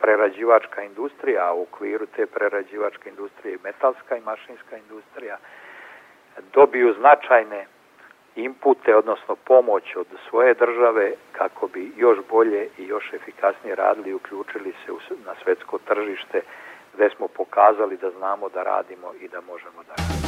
prerađivačka 0.00 0.82
industrija, 0.82 1.48
a 1.48 1.52
u 1.52 1.62
okviru 1.62 2.06
te 2.06 2.26
prerađivačke 2.26 3.08
industrije 3.08 3.54
i 3.54 3.64
metalska 3.64 4.16
i 4.16 4.20
mašinska 4.20 4.76
industrija, 4.76 5.36
dobiju 6.52 6.94
značajne 6.98 7.66
impute, 8.36 8.96
odnosno 8.96 9.36
pomoć 9.36 9.96
od 9.96 10.06
svoje 10.28 10.54
države 10.54 11.12
kako 11.32 11.66
bi 11.66 11.92
još 11.96 12.18
bolje 12.30 12.68
i 12.78 12.86
još 12.86 13.12
efikasnije 13.12 13.74
radili 13.74 14.10
i 14.10 14.14
uključili 14.14 14.74
se 14.86 15.14
na 15.26 15.34
svetsko 15.42 15.78
tržište 15.78 16.40
gde 16.94 17.10
smo 17.16 17.28
pokazali 17.28 17.96
da 17.96 18.10
znamo 18.10 18.48
da 18.48 18.62
radimo 18.62 19.12
i 19.20 19.28
da 19.28 19.40
možemo 19.40 19.82
da 19.82 19.94
radimo. 19.96 20.21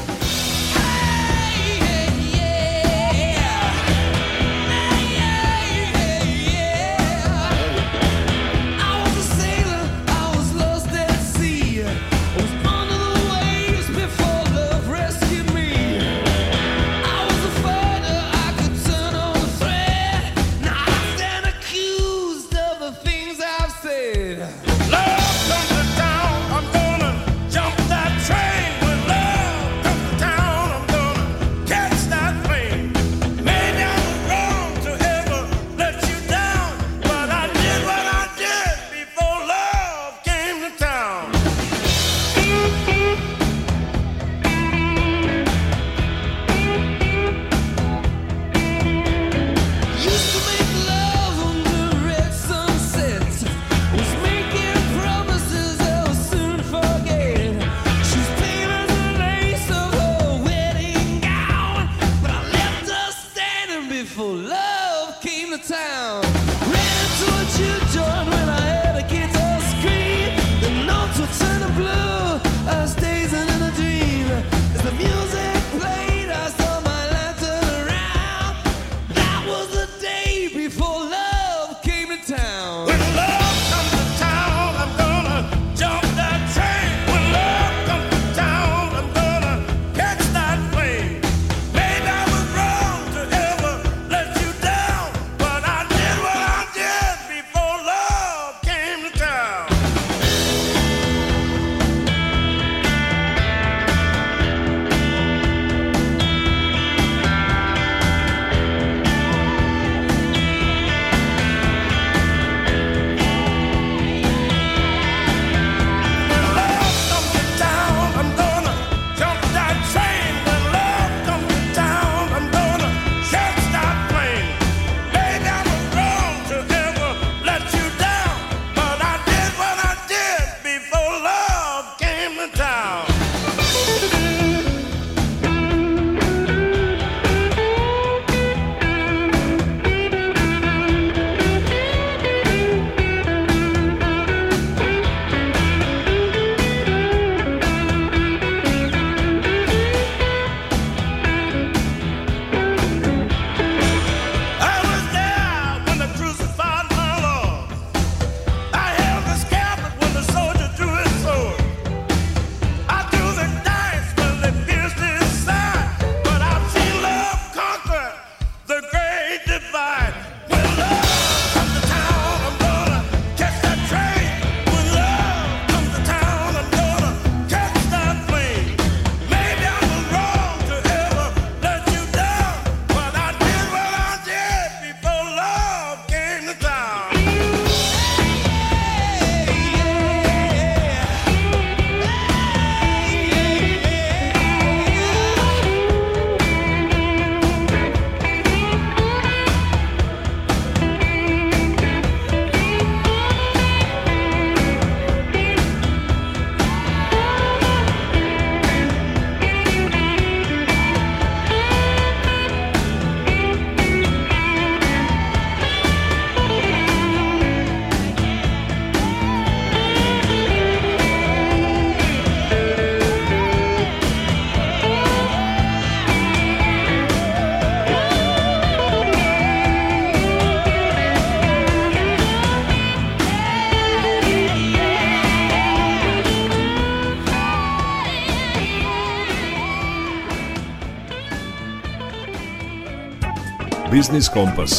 Biznis 243.95 244.29
Kompas. 244.37 244.73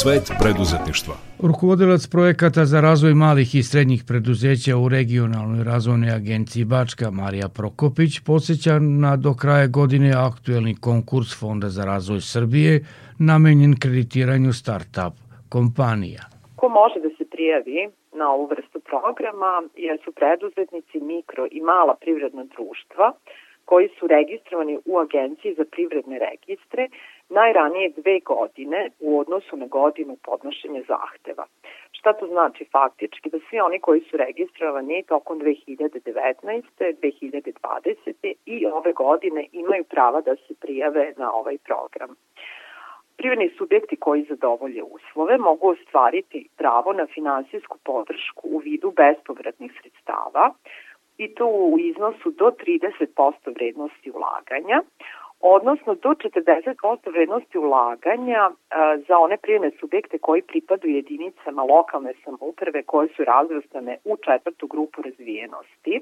Svet 0.00 0.24
preduzetništva. 0.42 1.14
Rukovodilac 1.48 2.02
projekata 2.14 2.62
za 2.72 2.78
razvoj 2.88 3.14
malih 3.14 3.48
i 3.54 3.62
srednjih 3.70 4.02
preduzeća 4.08 4.72
u 4.84 4.88
regionalnoj 4.96 5.64
razvojnoj 5.72 6.10
agenciji 6.20 6.64
Bačka 6.64 7.06
Marija 7.20 7.48
Prokopić 7.58 8.12
podsjeća 8.28 8.74
na 9.04 9.12
do 9.24 9.32
kraja 9.40 9.66
godine 9.78 10.10
aktuelni 10.28 10.74
konkurs 10.86 11.30
Fonda 11.40 11.68
za 11.76 11.82
razvoj 11.92 12.20
Srbije 12.34 12.74
namenjen 13.30 13.74
kreditiranju 13.82 14.50
start-up 14.60 15.14
kompanija. 15.54 16.22
Ko 16.60 16.66
može 16.80 16.98
da 17.04 17.10
se 17.18 17.24
prijavi 17.34 17.80
na 18.20 18.26
ovu 18.34 18.46
vrstu 18.52 18.78
programa 18.90 19.52
jer 19.86 19.96
su 20.04 20.10
preduzetnici 20.20 20.96
mikro 21.12 21.44
i 21.56 21.60
mala 21.60 21.94
privredna 22.02 22.44
društva 22.54 23.06
koji 23.64 23.88
su 23.96 24.06
registrovani 24.06 24.78
u 24.84 24.92
Agenciji 25.04 25.54
za 25.58 25.64
privredne 25.74 26.16
registre 26.28 26.88
najranije 27.28 27.92
dve 27.96 28.20
godine 28.20 28.90
u 29.00 29.18
odnosu 29.18 29.56
na 29.56 29.66
godinu 29.66 30.16
podnošenja 30.22 30.82
zahteva. 30.88 31.46
Šta 31.92 32.12
to 32.12 32.26
znači 32.26 32.64
faktički? 32.72 33.30
Da 33.30 33.38
svi 33.50 33.60
oni 33.60 33.80
koji 33.80 34.00
su 34.00 34.16
registrovani 34.16 35.02
tokom 35.02 35.40
2019. 35.40 36.62
2020. 36.78 38.34
i 38.46 38.66
ove 38.66 38.92
godine 38.92 39.46
imaju 39.52 39.84
prava 39.84 40.20
da 40.20 40.36
se 40.36 40.54
prijave 40.60 41.12
na 41.16 41.32
ovaj 41.32 41.58
program. 41.58 42.16
Privredni 43.16 43.50
subjekti 43.58 43.96
koji 43.96 44.22
zadovolje 44.22 44.82
uslove 44.82 45.38
mogu 45.38 45.68
ostvariti 45.68 46.48
pravo 46.56 46.92
na 46.92 47.06
finansijsku 47.06 47.78
podršku 47.84 48.48
u 48.48 48.58
vidu 48.58 48.92
bespovratnih 48.96 49.72
sredstava 49.80 50.54
i 51.18 51.34
to 51.34 51.46
u 51.46 51.78
iznosu 51.78 52.30
do 52.30 52.44
30% 52.44 53.54
vrednosti 53.54 54.10
ulaganja, 54.10 54.80
odnosno 55.46 55.94
do 55.94 56.08
40% 56.08 57.12
vrednosti 57.12 57.58
ulaganja 57.58 58.50
za 59.08 59.18
one 59.18 59.36
privredne 59.36 59.70
subjekte 59.80 60.18
koji 60.18 60.42
pripadaju 60.42 60.94
jedinicama 60.94 61.62
lokalne 61.62 62.12
samouprave 62.24 62.82
koje 62.82 63.08
su 63.08 63.24
razvrstane 63.24 63.98
u 64.04 64.16
četvrtu 64.16 64.66
grupu 64.66 65.02
razvijenosti 65.02 66.00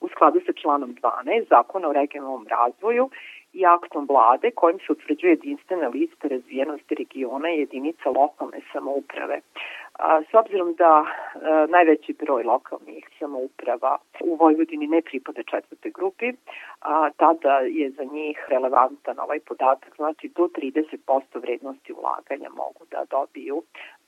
u 0.00 0.08
skladu 0.08 0.40
sa 0.46 0.52
članom 0.52 0.94
12 0.94 1.48
Zakona 1.48 1.88
o 1.88 1.92
regionalnom 1.92 2.46
razvoju 2.48 3.10
i 3.52 3.66
aktom 3.66 4.06
vlade 4.10 4.50
kojim 4.50 4.78
se 4.78 4.92
utvrđuje 4.92 5.30
jedinstvena 5.30 5.88
lista 5.88 6.28
razvijenosti 6.28 6.94
regiona 6.94 7.50
i 7.50 7.58
jedinica 7.58 8.10
lokalne 8.10 8.60
samouprave. 8.72 9.40
A, 9.98 10.22
S 10.30 10.34
obzirom 10.34 10.74
da 10.74 11.04
a, 11.04 11.66
najveći 11.68 12.12
broj 12.12 12.42
lokalnih 12.42 13.08
samouprava 13.18 13.98
u 14.24 14.34
Vojvodini 14.34 14.86
ne 14.86 15.02
pripada 15.02 15.42
četvrte 15.42 15.90
grupi, 15.90 16.32
a, 16.80 17.10
tada 17.16 17.58
je 17.58 17.90
za 17.90 18.04
njih 18.04 18.46
relevantan 18.48 19.20
ovaj 19.20 19.40
podatak, 19.40 19.96
znači 19.96 20.28
do 20.28 20.42
30% 20.42 21.40
vrednosti 21.42 21.92
ulaganja 21.92 22.48
mogu 22.48 22.84
da 22.90 23.04
dobiju 23.10 23.62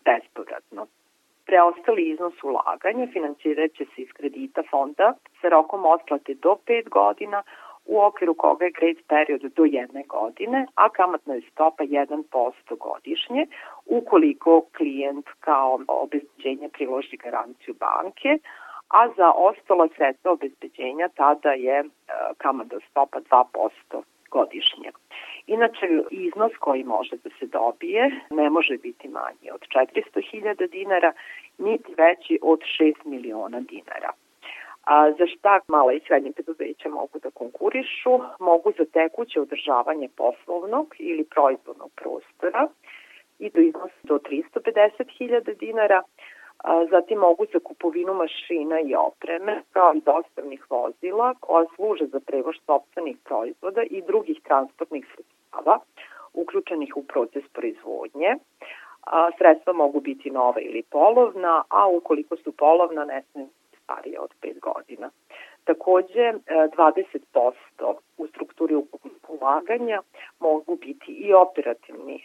bespovratno. 0.04 0.86
Preostali 1.46 2.02
iznos 2.10 2.42
ulaganja 2.42 3.06
financirat 3.12 3.72
će 3.72 3.84
se 3.84 4.02
iz 4.02 4.08
kredita 4.12 4.62
fonda 4.70 5.14
sa 5.40 5.48
rokom 5.48 5.86
otplate 5.86 6.34
do 6.34 6.56
5 6.66 6.88
godina, 6.88 7.42
u 7.86 8.00
okviru 8.02 8.34
koga 8.34 8.64
je 8.64 8.70
grace 8.70 9.02
period 9.08 9.42
do 9.56 9.64
jedne 9.64 10.02
godine, 10.02 10.66
a 10.74 10.88
kamatna 10.88 11.34
je 11.34 11.42
stopa 11.52 11.84
1% 11.84 12.52
godišnje, 12.80 13.46
ukoliko 13.86 14.64
klijent 14.76 15.26
kao 15.40 15.78
obezbeđenje 15.88 16.68
priloži 16.68 17.16
garanciju 17.16 17.74
banke, 17.74 18.38
a 18.88 19.08
za 19.16 19.32
ostala 19.36 19.88
sredstva 19.96 20.32
obezbeđenja 20.32 21.08
tada 21.08 21.52
je 21.52 21.78
e, 21.78 21.84
kamatna 22.38 22.78
stopa 22.90 23.18
2% 23.20 24.02
godišnje. 24.30 24.90
Inače, 25.46 25.86
iznos 26.10 26.52
koji 26.60 26.84
može 26.84 27.16
da 27.24 27.30
se 27.38 27.46
dobije 27.46 28.20
ne 28.30 28.50
može 28.50 28.76
biti 28.78 29.08
manji 29.08 29.50
od 29.54 29.60
400.000 29.60 30.70
dinara, 30.70 31.12
niti 31.58 31.94
veći 31.96 32.38
od 32.42 32.60
6 32.80 32.94
miliona 33.04 33.60
dinara. 33.60 34.10
A 34.84 35.12
za 35.18 35.26
šta 35.26 35.60
mala 35.68 35.92
i 35.92 36.00
srednje 36.06 36.32
preduzeća 36.32 36.88
mogu 36.88 37.18
da 37.18 37.30
konkurišu? 37.30 38.18
Mogu 38.38 38.72
za 38.78 38.84
tekuće 38.84 39.40
održavanje 39.40 40.08
poslovnog 40.16 40.94
ili 40.98 41.24
proizvodnog 41.24 41.90
prostora 41.94 42.68
i 43.38 43.50
do 43.50 43.60
iznosa 43.60 44.00
do 44.02 44.18
350.000 44.18 45.58
dinara, 45.58 46.02
a, 46.58 46.86
zatim 46.90 47.18
mogu 47.18 47.46
za 47.52 47.58
kupovinu 47.58 48.14
mašina 48.14 48.80
i 48.80 48.94
opreme, 48.94 49.62
kao 49.72 49.94
i 49.94 50.00
dostavnih 50.00 50.70
vozila 50.70 51.34
koja 51.40 51.66
služe 51.76 52.06
za 52.06 52.20
prevoz 52.20 52.54
sobstvenih 52.66 53.16
proizvoda 53.24 53.82
i 53.82 54.02
drugih 54.02 54.40
transportnih 54.42 55.06
sredstava 55.14 55.78
uključenih 56.34 56.96
u 56.96 57.02
proces 57.02 57.44
proizvodnje. 57.52 58.36
A, 59.06 59.30
sredstva 59.38 59.72
mogu 59.72 60.00
biti 60.00 60.30
nova 60.30 60.60
ili 60.60 60.82
polovna, 60.90 61.62
a 61.68 61.88
ukoliko 61.88 62.36
su 62.36 62.52
polovna 62.52 63.04
ne 63.04 63.22
sme 63.22 63.46
starije 63.84 64.20
od 64.20 64.30
5 64.42 64.60
godina. 64.60 65.10
Takođe, 65.64 66.32
20% 66.46 67.94
u 68.16 68.26
strukturi 68.26 68.74
ulaganja 69.28 70.02
mogu 70.40 70.76
biti 70.76 71.12
i 71.12 71.32
operativni 71.32 72.16
e, 72.16 72.24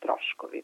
troškovi. 0.00 0.62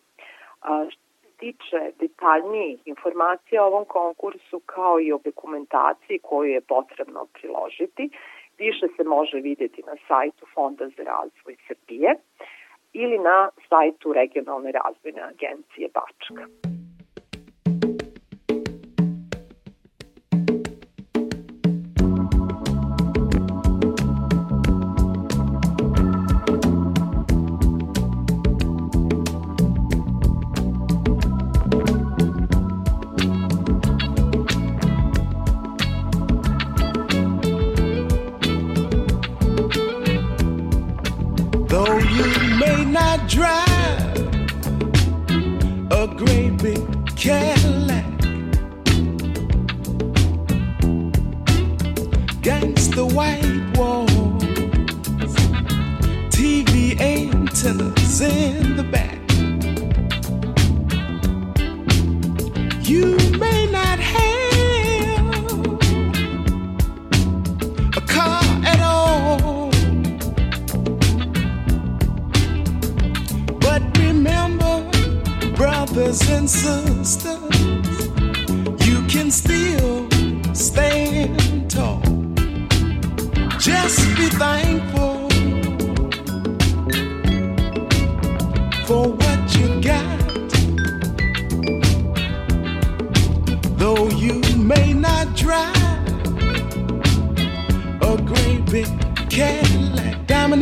Što 0.90 1.05
tiče 1.37 1.92
detaljnijih 1.99 2.81
informacija 2.85 3.64
o 3.64 3.66
ovom 3.66 3.85
konkursu 3.85 4.61
kao 4.66 5.01
i 5.01 5.12
o 5.12 5.20
dokumentaciji 5.25 6.18
koju 6.18 6.51
je 6.51 6.61
potrebno 6.61 7.27
priložiti, 7.33 8.11
više 8.59 8.87
se 8.97 9.05
može 9.05 9.37
videti 9.37 9.83
na 9.87 9.97
sajtu 10.09 10.47
Fonda 10.55 10.88
za 10.88 11.03
razvoj 11.03 11.57
Srbije 11.66 12.14
ili 12.92 13.18
na 13.18 13.49
sajtu 13.68 14.12
Regionalne 14.12 14.73
razvojne 14.73 15.23
agencije 15.23 15.88
Bačka. 15.94 16.74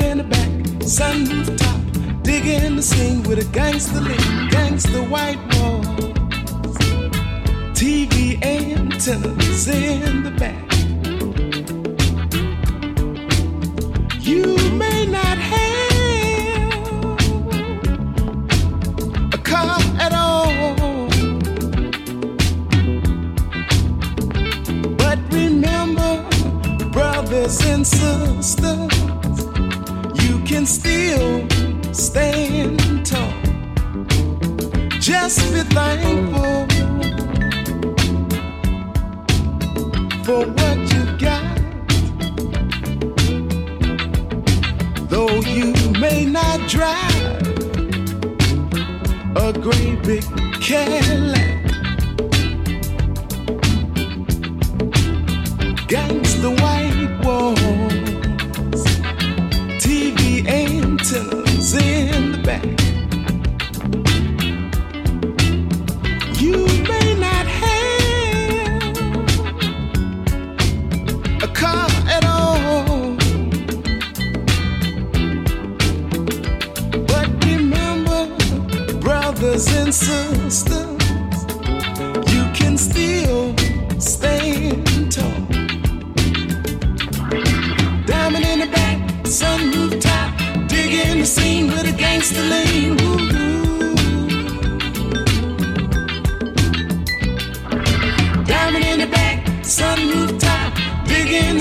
In 0.02 0.18
the 0.18 0.24
back, 0.24 0.48
sunroof 0.80 1.56
top, 1.56 1.80
digging 2.22 2.76
the 2.76 2.82
scene 2.82 3.22
with 3.22 3.38
a 3.38 3.44
gangster 3.52 4.00
lean, 4.00 4.48
gangster 4.50 5.02
white 5.02 5.38
walls, 5.54 5.86
TV 7.78 8.42
antennas 8.44 9.68
in 9.68 10.22
the 10.22 10.30
back. 10.42 10.58
You 14.20 14.56
may 14.72 15.06
not 15.06 15.38
have 15.38 15.72
a 19.34 19.38
car 19.38 19.78
at 19.98 20.12
all. 20.12 20.52
But 24.96 25.18
remember, 25.32 26.10
brothers 26.90 27.60
and 27.66 27.86
sisters, 27.86 28.91
can 30.52 30.66
still 30.66 31.48
stand 31.94 33.06
tall. 33.06 33.32
Just 35.00 35.40
be 35.50 35.62
thankful 35.72 36.66
for 40.26 40.44
what 40.58 40.78
you 40.92 41.04
got. 41.16 41.56
Though 45.08 45.40
you 45.56 45.72
may 45.98 46.26
not 46.26 46.68
drive 46.68 47.46
a 49.36 49.54
great 49.58 50.02
big 50.02 50.24
Cadillac. 50.60 51.51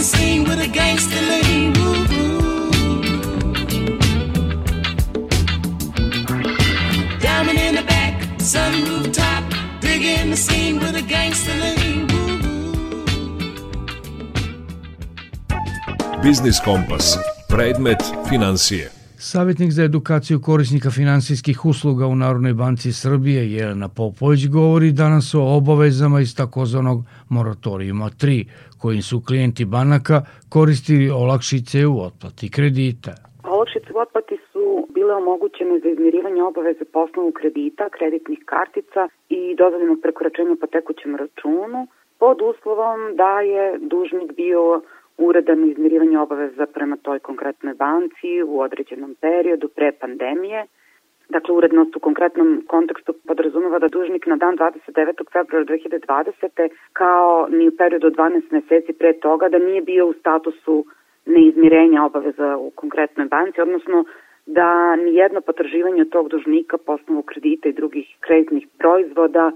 Scene 0.03 0.43
with 0.43 0.59
a 0.59 0.67
gangster 0.67 1.21
lean. 1.21 1.73
Woo-hoo. 1.73 2.41
Diamond 7.19 7.59
in 7.59 7.75
the 7.75 7.83
back, 7.87 8.21
sunroof 8.39 9.13
top, 9.13 9.43
digging 9.81 10.31
the 10.31 10.37
scene 10.37 10.79
with 10.79 10.95
a 10.95 11.05
gangster 11.07 11.53
lean. 11.53 12.07
Biznis 16.23 16.59
Kompas. 16.59 17.17
Predmet 17.47 18.03
financije. 18.29 18.91
Savjetnik 19.17 19.71
za 19.71 19.83
edukaciju 19.83 20.41
korisnika 20.41 20.91
finansijskih 20.91 21.65
usluga 21.65 22.07
u 22.07 22.15
Narodnoj 22.15 22.53
banci 22.53 22.93
Srbije 22.93 23.51
Jelena 23.53 23.87
Popović 23.87 24.47
govori 24.47 24.91
danas 24.91 25.33
o 25.33 25.41
obavezama 25.41 26.21
iz 26.21 26.35
takozvanog 26.35 27.05
moratorijuma 27.29 28.09
3, 28.09 28.45
kojim 28.81 29.01
su 29.01 29.21
klijenti 29.27 29.65
banaka 29.65 30.17
koristili 30.49 31.09
olakšice 31.09 31.87
u 31.87 31.95
otplati 32.07 32.51
kredita. 32.55 33.13
Olakšice 33.43 33.89
u 33.95 33.99
otplati 34.05 34.37
su 34.51 34.87
bile 34.95 35.13
omogućene 35.15 35.79
za 35.79 35.89
izmirivanje 35.89 36.43
obaveze 36.43 36.85
po 36.93 36.99
osnovu 36.99 37.31
kredita, 37.31 37.89
kreditnih 37.89 38.39
kartica 38.45 39.01
i 39.29 39.55
dozvoljenog 39.61 39.97
prekoračenja 40.01 40.55
po 40.61 40.67
tekućem 40.67 41.15
računu 41.15 41.87
pod 42.21 42.37
uslovom 42.51 42.99
da 43.21 43.31
je 43.53 43.77
dužnik 43.93 44.35
bio 44.35 44.81
uredano 45.17 45.65
izmirivanje 45.67 46.19
obaveza 46.19 46.65
prema 46.73 46.97
toj 46.97 47.19
konkretnoj 47.19 47.73
banci 47.73 48.31
u 48.47 48.59
određenom 48.61 49.15
periodu 49.21 49.67
pre 49.75 49.91
pandemije. 49.91 50.65
Dakle, 51.31 51.55
urednost 51.55 51.95
u 51.95 51.99
konkretnom 51.99 52.63
kontekstu 52.67 53.13
podrazumeva 53.27 53.79
da 53.79 53.87
dužnik 53.87 54.25
na 54.27 54.35
dan 54.35 54.57
29. 54.57 55.31
februara 55.33 55.65
2020. 55.65 56.69
kao 56.93 57.47
ni 57.49 57.67
u 57.67 57.75
periodu 57.77 58.07
od 58.07 58.15
12 58.15 58.41
meseci 58.51 58.93
pre 58.93 59.13
toga 59.19 59.49
da 59.49 59.59
nije 59.59 59.81
bio 59.81 60.07
u 60.07 60.13
statusu 60.13 60.85
neizmirenja 61.25 62.03
obaveza 62.05 62.57
u 62.57 62.69
konkretnoj 62.69 63.25
banci, 63.25 63.61
odnosno 63.61 64.03
da 64.45 64.95
nijedno 64.95 65.41
potraživanje 65.41 66.05
tog 66.05 66.29
dužnika 66.29 66.77
po 66.77 66.93
osnovu 66.93 67.21
kredita 67.21 67.69
i 67.69 67.73
drugih 67.79 68.17
kreditnih 68.19 68.67
proizvoda 68.77 69.51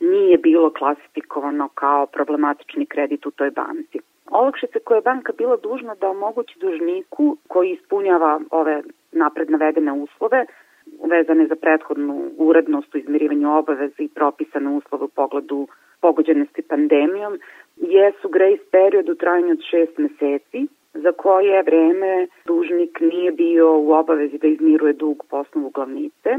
nije 0.00 0.38
bilo 0.38 0.70
klasifikovano 0.70 1.68
kao 1.68 2.06
problematični 2.06 2.86
kredit 2.86 3.26
u 3.26 3.30
toj 3.30 3.50
banci. 3.50 3.98
Olakšice 4.30 4.78
koje 4.78 4.98
je 4.98 5.08
banka 5.10 5.32
bila 5.38 5.56
dužna 5.56 5.94
da 5.94 6.08
omogući 6.08 6.58
dužniku 6.58 7.36
koji 7.48 7.70
ispunjava 7.70 8.40
ove 8.50 8.82
napred 9.12 9.50
navedene 9.50 9.92
uslove, 9.92 10.46
vezane 11.10 11.46
za 11.46 11.56
prethodnu 11.56 12.30
urednost 12.38 12.94
u 12.94 12.98
izmirivanju 12.98 13.58
obaveza 13.58 14.02
i 14.02 14.08
propisane 14.08 14.70
uslove 14.70 15.04
u 15.04 15.08
pogledu 15.08 15.68
pogođenosti 16.00 16.62
pandemijom, 16.62 17.38
jesu 17.76 18.28
grace 18.28 18.64
period 18.70 19.08
u 19.08 19.14
trajanju 19.14 19.52
od 19.52 19.62
šest 19.70 19.98
meseci, 19.98 20.66
za 20.94 21.12
koje 21.12 21.62
vreme 21.62 22.26
dužnik 22.46 23.00
nije 23.00 23.32
bio 23.32 23.78
u 23.78 23.92
obavezi 23.92 24.38
da 24.38 24.46
izmiruje 24.46 24.92
dug 24.92 25.24
po 25.30 25.36
osnovu 25.36 25.70
glavnice, 25.70 26.30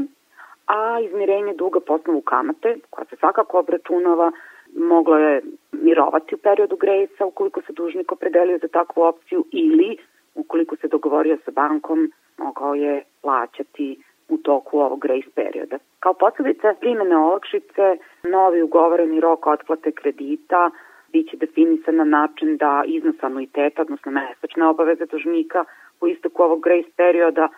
a 0.66 1.00
izmirenje 1.00 1.54
duga 1.54 1.80
po 1.80 1.94
osnovu 1.94 2.20
kamate, 2.20 2.76
koja 2.90 3.04
se 3.04 3.16
svakako 3.16 3.58
obračunava, 3.58 4.32
moglo 4.76 5.18
je 5.18 5.42
mirovati 5.72 6.34
u 6.34 6.38
periodu 6.38 6.76
grejsa 6.76 7.26
ukoliko 7.26 7.62
se 7.62 7.72
dužnik 7.72 8.12
opredelio 8.12 8.58
za 8.58 8.68
takvu 8.68 9.02
opciju 9.02 9.44
ili 9.52 9.96
ukoliko 10.34 10.76
se 10.76 10.88
dogovorio 10.88 11.38
sa 11.44 11.50
bankom, 11.50 12.12
mogao 12.38 12.74
je 12.74 13.04
plaćati 13.22 14.02
u 14.34 14.38
toku 14.38 14.78
ovog 14.78 15.00
grace 15.00 15.30
perioda. 15.34 15.78
Kao 16.00 16.14
posledica 16.14 16.74
primene 16.80 17.16
olakšice, 17.16 17.96
novi 18.22 18.62
ugovoreni 18.62 19.20
rok 19.20 19.46
otplate 19.46 19.92
kredita 19.92 20.70
biće 21.12 21.36
definisan 21.36 21.96
na 21.96 22.04
način 22.04 22.56
da 22.56 22.82
iznos 22.86 23.22
anuiteta, 23.22 23.82
odnosno 23.82 24.12
mesečne 24.12 24.66
obaveze 24.66 25.06
dužnika 25.06 25.64
u 26.00 26.08
istoku 26.08 26.42
ovog 26.42 26.60
grace 26.62 26.90
perioda, 26.96 27.48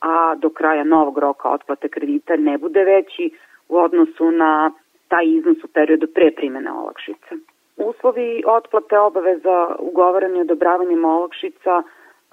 a 0.00 0.34
do 0.34 0.50
kraja 0.50 0.84
novog 0.84 1.18
roka 1.18 1.48
otplate 1.48 1.88
kredita 1.88 2.36
ne 2.36 2.58
bude 2.58 2.84
veći 2.84 3.30
u 3.68 3.78
odnosu 3.78 4.30
na 4.30 4.72
taj 5.08 5.24
iznos 5.26 5.64
u 5.64 5.68
periodu 5.68 6.06
pre 6.14 6.30
primene 6.30 6.72
olakšice. 6.72 7.34
Uslovi 7.76 8.42
otplate 8.46 8.98
obaveza 8.98 9.76
ugovoreni 9.78 10.40
odobravanjem 10.40 11.04
olakšica 11.04 11.82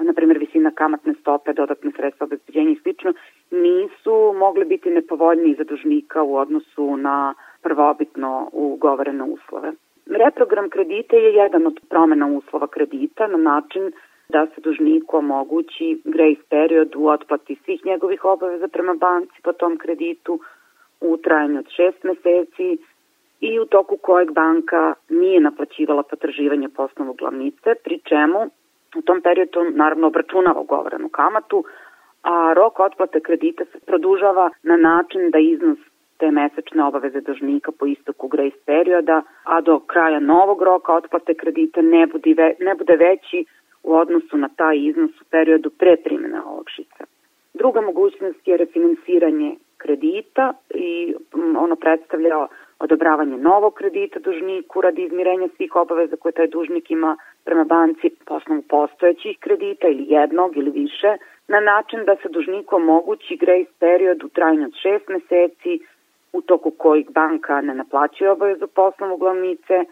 na 0.03 0.13
primjer 0.13 0.37
visina 0.37 0.71
kamatne 0.71 1.13
stope, 1.21 1.53
dodatne 1.53 1.91
sredstva 1.95 2.25
obezbeđenja 2.25 2.71
i 2.71 2.79
slično, 2.83 3.13
nisu 3.51 4.33
mogli 4.35 4.65
biti 4.65 4.89
nepovoljniji 4.89 5.55
za 5.55 5.63
dužnika 5.63 6.23
u 6.23 6.35
odnosu 6.35 6.97
na 6.97 7.33
prvobitno 7.61 8.49
ugovorene 8.51 9.23
uslove. 9.23 9.71
Reprogram 10.05 10.69
kredita 10.69 11.15
je 11.15 11.33
jedan 11.33 11.67
od 11.67 11.79
promena 11.89 12.27
uslova 12.27 12.67
kredita 12.67 13.27
na 13.27 13.37
način 13.37 13.91
da 14.29 14.45
se 14.45 14.61
dužniku 14.61 15.17
omogući 15.17 16.01
grace 16.03 16.41
period 16.49 16.95
u 16.95 17.07
otplati 17.07 17.57
svih 17.65 17.85
njegovih 17.85 18.25
obaveza 18.25 18.67
prema 18.67 18.93
banci 18.93 19.41
po 19.43 19.53
tom 19.53 19.77
kreditu 19.77 20.39
u 21.01 21.17
trajanju 21.17 21.59
od 21.59 21.69
šest 21.69 22.03
meseci 22.03 22.77
i 23.39 23.59
u 23.59 23.65
toku 23.65 23.97
kojeg 23.97 24.31
banka 24.31 24.93
nije 25.09 25.39
naplaćivala 25.39 26.03
potraživanje 26.03 26.69
po 26.69 26.83
osnovu 26.83 27.13
glavnice, 27.13 27.75
pri 27.83 27.99
čemu 27.99 28.39
u 28.95 29.01
tom 29.01 29.21
periodu 29.21 29.59
naravno 29.71 30.07
obračunava 30.07 30.59
ugovorenu 30.59 31.09
kamatu, 31.09 31.63
a 32.23 32.53
rok 32.53 32.79
otplate 32.79 33.19
kredita 33.19 33.65
se 33.65 33.79
produžava 33.85 34.49
na 34.63 34.77
način 34.77 35.31
da 35.31 35.39
iznos 35.39 35.77
te 36.17 36.31
mesečne 36.31 36.83
obaveze 36.83 37.21
dužnika 37.21 37.71
po 37.71 37.85
istoku 37.85 38.27
grace 38.27 38.57
perioda, 38.65 39.21
a 39.43 39.61
do 39.61 39.79
kraja 39.79 40.19
novog 40.19 40.61
roka 40.61 40.93
otplate 40.93 41.33
kredita 41.33 41.81
ne 41.81 42.07
bude, 42.07 42.33
ve, 42.33 42.53
ne 42.59 42.75
bude 42.75 42.95
veći 42.95 43.45
u 43.83 43.95
odnosu 43.95 44.37
na 44.37 44.49
taj 44.55 44.77
iznos 44.77 45.21
u 45.21 45.25
periodu 45.31 45.69
pre 45.69 45.97
primjene 46.03 46.41
olakšica. 46.41 47.03
Druga 47.53 47.81
mogućnost 47.81 48.47
je 48.47 48.57
refinansiranje 48.57 49.55
kredita 49.77 50.53
i 50.73 51.15
ono 51.57 51.75
predstavlja 51.75 52.47
odobravanje 52.79 53.37
novog 53.37 53.73
kredita 53.73 54.19
dužniku 54.19 54.81
radi 54.81 55.03
izmirenja 55.03 55.47
svih 55.55 55.75
obaveza 55.75 56.15
koje 56.15 56.31
taj 56.31 56.47
dužnik 56.47 56.91
ima 56.91 57.17
prema 57.45 57.63
banci 57.63 58.09
po 58.25 58.33
osnovu 58.33 58.61
postojećih 58.61 59.37
kredita 59.39 59.87
ili 59.87 60.05
jednog 60.07 60.57
ili 60.57 60.71
više, 60.71 61.17
na 61.47 61.59
način 61.59 62.05
da 62.05 62.15
se 62.15 62.29
dužniku 62.29 62.75
omogući 62.75 63.35
grace 63.35 63.71
period 63.79 64.23
u 64.23 64.29
trajanju 64.29 64.65
od 64.65 64.73
šest 64.73 65.07
meseci 65.07 65.79
u 66.33 66.41
toku 66.41 66.71
kojih 66.71 67.09
banka 67.09 67.61
ne 67.61 67.73
naplaćuje 67.73 68.31
obavezu 68.31 68.67
po 68.67 68.81
osnovu 68.81 69.17
glavnice, 69.17 69.85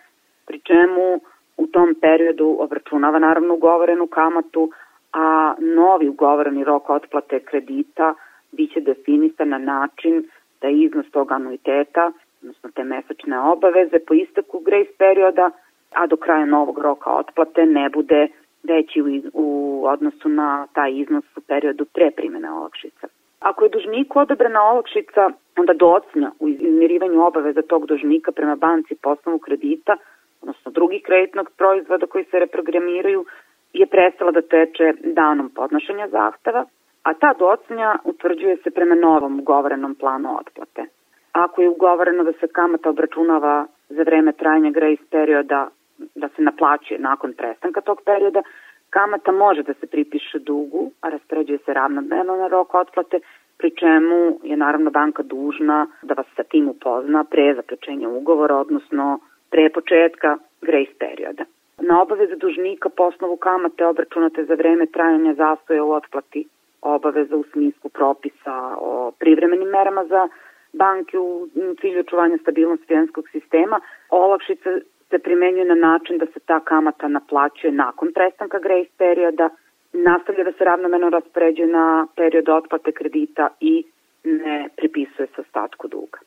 pri 0.46 0.60
čemu 0.60 1.20
u 1.58 1.68
tom 1.68 1.96
periodu 2.02 2.58
obračunava 2.60 3.20
naravno 3.20 3.54
ugovorenu 3.54 4.08
kamatu, 4.08 4.72
a 5.14 5.56
novi 5.60 6.10
ugovoreni 6.10 6.64
rok 6.64 6.90
otplate 6.90 7.40
kredita 7.40 8.14
biće 8.52 8.80
definisan 8.80 9.50
na 9.50 9.58
način 9.58 10.30
da 10.62 10.68
iznos 10.68 11.12
tog 11.12 11.32
anuiteta, 11.32 12.12
odnosno 12.42 12.70
te 12.76 12.84
mesečne 12.84 13.40
obaveze 13.40 14.00
po 14.08 14.14
isteku 14.14 14.60
grace 14.60 14.92
perioda, 14.98 15.52
a 15.94 16.08
do 16.08 16.18
kraja 16.18 16.46
novog 16.46 16.78
roka 16.80 17.10
otplate 17.12 17.66
ne 17.66 17.90
bude 17.90 18.28
veći 18.64 19.02
u, 19.02 19.06
u 19.34 19.86
odnosu 19.88 20.30
na 20.30 20.68
taj 20.74 20.92
iznos 20.94 21.26
u 21.38 21.42
periodu 21.42 21.86
pre 21.86 22.12
primjene 22.12 22.52
olakšica. 22.52 23.08
Ako 23.40 23.64
je 23.64 23.70
dužniku 23.70 24.20
odobrena 24.20 24.64
olakšica, 24.64 25.30
onda 25.58 25.74
docnja 25.74 26.32
u 26.40 26.48
izmirivanju 26.48 27.26
obaveza 27.26 27.62
tog 27.62 27.86
dužnika 27.86 28.32
prema 28.32 28.56
banci 28.56 28.96
po 29.02 29.10
osnovu 29.10 29.40
kredita, 29.40 29.98
odnosno 30.42 30.72
drugih 30.72 31.02
kreditnog 31.06 31.50
proizvoda 31.58 32.06
koji 32.06 32.24
se 32.24 32.40
reprogramiraju, 32.40 33.26
je 33.74 33.86
prestala 33.86 34.32
da 34.32 34.42
teče 34.42 34.94
danom 35.04 35.50
podnošenja 35.50 36.08
zahteva, 36.08 36.66
a 37.04 37.14
ta 37.14 37.34
docnja 37.40 38.00
utvrđuje 38.04 38.58
se 38.64 38.72
prema 38.72 38.96
novom 38.96 39.40
ugovorenom 39.40 39.96
planu 39.96 40.38
otplate. 40.40 40.86
Ako 41.32 41.62
je 41.62 41.70
ugovoreno 41.70 42.24
da 42.24 42.32
se 42.34 42.48
kamata 42.48 42.90
obračunava 42.90 43.68
za 43.90 44.04
vreme 44.04 44.32
trajanja 44.32 44.72
grace 44.72 45.04
perioda, 45.12 45.70
da 46.16 46.30
se 46.36 46.42
naplaćuje 46.42 47.00
nakon 47.00 47.34
prestanka 47.34 47.82
tog 47.82 48.02
perioda, 48.06 48.42
kamata 48.90 49.32
može 49.32 49.64
da 49.64 49.74
se 49.74 49.88
pripiše 49.88 50.40
dugu, 50.40 50.92
a 51.02 51.10
raspoređuje 51.10 51.60
se 51.66 51.74
ravnomerno 51.74 52.36
na 52.36 52.48
rok 52.48 52.74
otplate, 52.74 53.20
pri 53.58 53.72
čemu 53.72 54.40
je 54.44 54.58
naravno 54.58 54.92
banka 54.92 55.24
dužna 55.24 55.88
da 56.02 56.14
vas 56.14 56.26
sa 56.36 56.44
tim 56.44 56.70
upozna 56.70 57.24
pre 57.24 57.54
zaključenja 57.56 58.10
ugovora, 58.10 58.56
odnosno 58.56 59.20
pre 59.50 59.70
početka 59.70 60.38
grace 60.62 60.94
perioda. 61.00 61.44
Na 61.78 62.02
obaveze 62.02 62.36
dužnika 62.36 62.90
po 62.90 63.04
osnovu 63.04 63.38
kamate 63.38 63.86
obračunate 63.86 64.46
za 64.46 64.54
vreme 64.54 64.86
trajanja 64.86 65.34
zastoja 65.34 65.84
u 65.84 65.92
otplati 65.92 66.48
obaveza 66.82 67.36
u 67.36 67.44
smislu 67.52 67.90
propisa 67.90 68.76
o 68.80 69.12
privremenim 69.20 69.70
merama 69.70 70.06
za 70.06 70.28
banke 70.74 71.20
u 71.20 71.48
cilju 71.82 72.00
očuvanja 72.00 72.38
stabilnosti 72.38 72.88
finanskog 72.88 73.30
sistema. 73.30 73.80
Olakšica 74.10 74.70
se 75.10 75.20
primenjuje 75.20 75.66
na 75.66 75.76
način 75.76 76.18
da 76.18 76.26
se 76.26 76.40
ta 76.46 76.60
kamata 76.60 77.08
naplaćuje 77.08 77.72
nakon 77.72 78.12
prestanka 78.14 78.60
grace 78.60 78.90
perioda, 78.98 79.50
nastavlja 79.94 80.44
da 80.44 80.52
se 80.52 80.64
ravnomerno 80.64 81.10
raspoređuje 81.10 81.68
na 81.68 82.08
period 82.16 82.50
otplate 82.50 82.92
kredita 82.92 83.50
i 83.60 83.84
ne 84.24 84.70
pripisuje 84.78 85.28
se 85.36 85.42
ostatku 85.42 85.88
duga. 85.88 86.20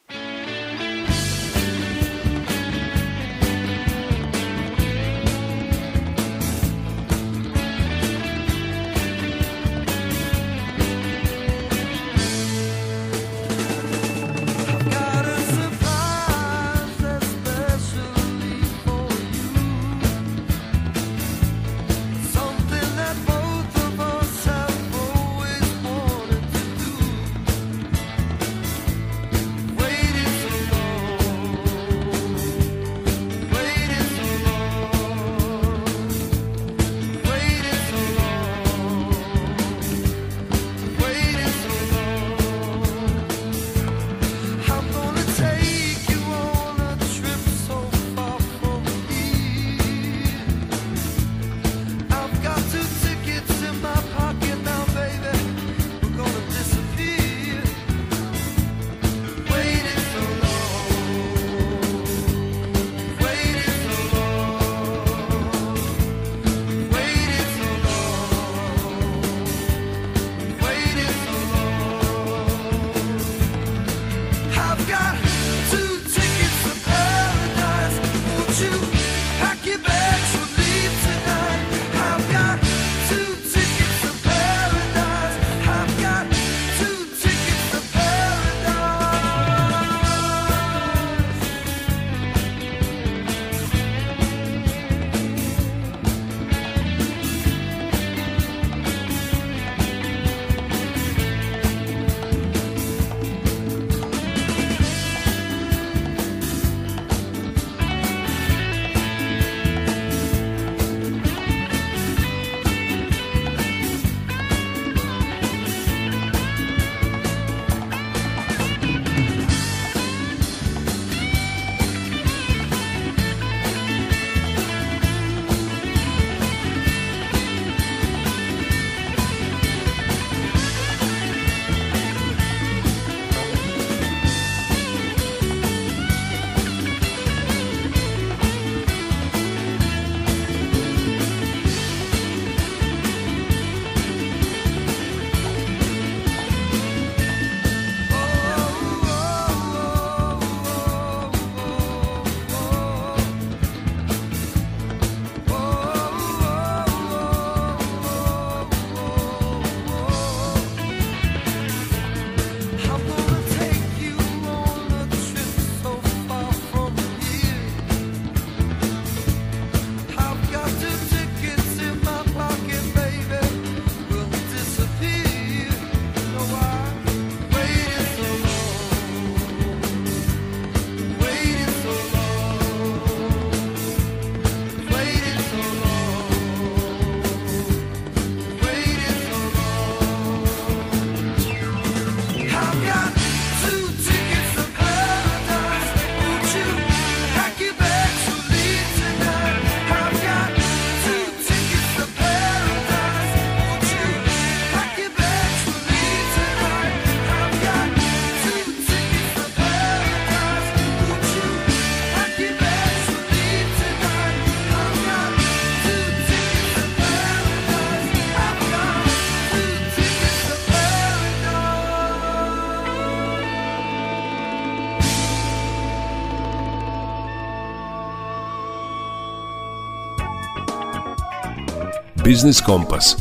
Biznis 232.31 232.61
Kompas. 232.61 233.17